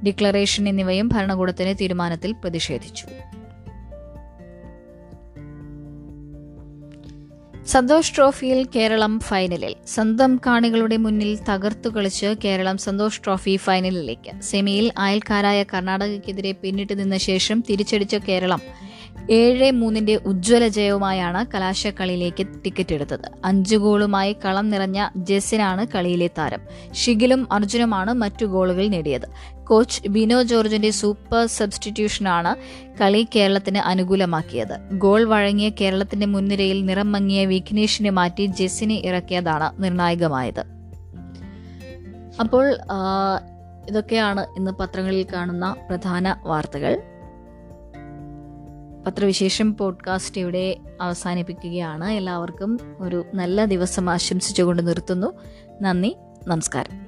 declaration 0.06 0.68
എന്നിവയും 0.68 1.08
ഭരണകൂടത്തിന്റെ 1.08 1.72
തീരുമാനത്തിൽ 1.72 2.32
പ്രതിഷേധിച്ചു. 2.32 3.06
സന്തോഷ് 7.66 8.16
ട്രോഫിയിൽ 8.16 8.66
കേരളം 8.76 9.20
ഫൈനലിൽ. 9.20 9.74
സ്വന്തം 9.86 10.40
കാണികളുടെ 10.46 10.96
മുന്നിൽ 10.96 11.38
തകർത്തു 11.48 11.88
കളിച്ച് 11.88 12.34
കേരളം 12.44 12.78
സന്തോഷ് 12.78 13.20
ട്രോഫി 13.24 13.56
ഫൈനലിലേക്ക്. 13.56 14.42
സെമിയിൽ 14.42 14.92
അയൽക്കാരായ 14.98 15.62
കർണാടകയ്ക്കെതിരെ 15.62 16.52
പിന്നിട്ട് 16.52 16.98
നിന്ന 16.98 17.16
ശേഷം 17.16 17.64
തിരിച്ചടിച്ച 17.70 18.16
കേരളം 18.16 18.60
ഏഴ് 19.30 19.72
മൂന്നിന്റെ 19.72 20.16
ഉജ്ജ്വല 20.16 20.68
ജയവുമായാണ് 20.68 21.46
കലാശക്കളിയിലേക്ക് 21.54 22.46
ടിക്കറ്റ് 22.64 22.94
എടുത്തത്. 22.94 23.30
അഞ്ചു 23.44 23.76
ഗോളുമായി 23.76 24.36
കളം 24.44 24.70
നിറഞ്ഞ 24.70 25.08
ജെസിനാണ് 25.16 25.86
കളിയിലെ 25.94 26.30
താരം. 26.38 26.60
ഷിഗിലും 26.94 27.52
അർജുനുമാണ് 27.52 28.12
മറ്റു 28.12 28.46
ഗോളുകൾ 28.46 28.86
നേടിയത്. 28.86 29.26
കോച്ച് 29.64 30.08
ബിനോ 30.08 30.42
ജോർജിന്റെ 30.42 30.90
സൂപ്പർ 30.90 31.46
സബ്സ്റ്റിറ്റ്യൂഷനാണ് 31.46 32.56
കളി 33.00 33.26
കേരളത്തിന് 33.36 33.78
അനുകൂലമാക്കിയത്. 33.78 34.78
ഗോൾ 34.92 35.24
വഴങ്ങിയ 35.24 35.68
കേരളത്തിന്റെ 35.68 36.26
മുൻനിരയിൽ 36.26 36.84
നിറം 36.84 37.12
മങ്ങിയ 37.12 37.46
വിഘ്നേഷിനെ 37.46 38.10
മാറ്റി 38.10 38.46
ജെസ്സിനെ 38.46 39.02
ഇറക്കിയതാണ് 39.04 39.82
നിർണായകമായത്. 39.84 40.64
അപ്പോൾ 42.40 42.76
ഇതൊക്കെയാണ് 43.88 44.46
ഇന്ന് 44.56 44.70
പത്രങ്ങളിൽ 44.70 45.26
കാണുന്ന 45.32 45.76
പ്രധാന 45.88 46.36
വാർത്തകൾ. 46.42 47.02
പത്രവിശേഷം 49.06 49.76
പോഡ്കാസ്റ്റ് 49.76 50.40
ഇവിടെ 50.40 50.76
അവസാനിപ്പിക്കുകയാണ്. 51.00 52.04
എല്ലാവർക്കും 52.04 52.78
ഒരു 53.00 53.26
നല്ല 53.34 53.64
ദിവസം 53.64 54.10
ആശംസിച്ചുകൊണ്ട് 54.10 54.88
നിർത്തുന്നു. 54.88 55.32
നന്ദി 55.82 56.16
നമസ്കാരം. 56.48 57.03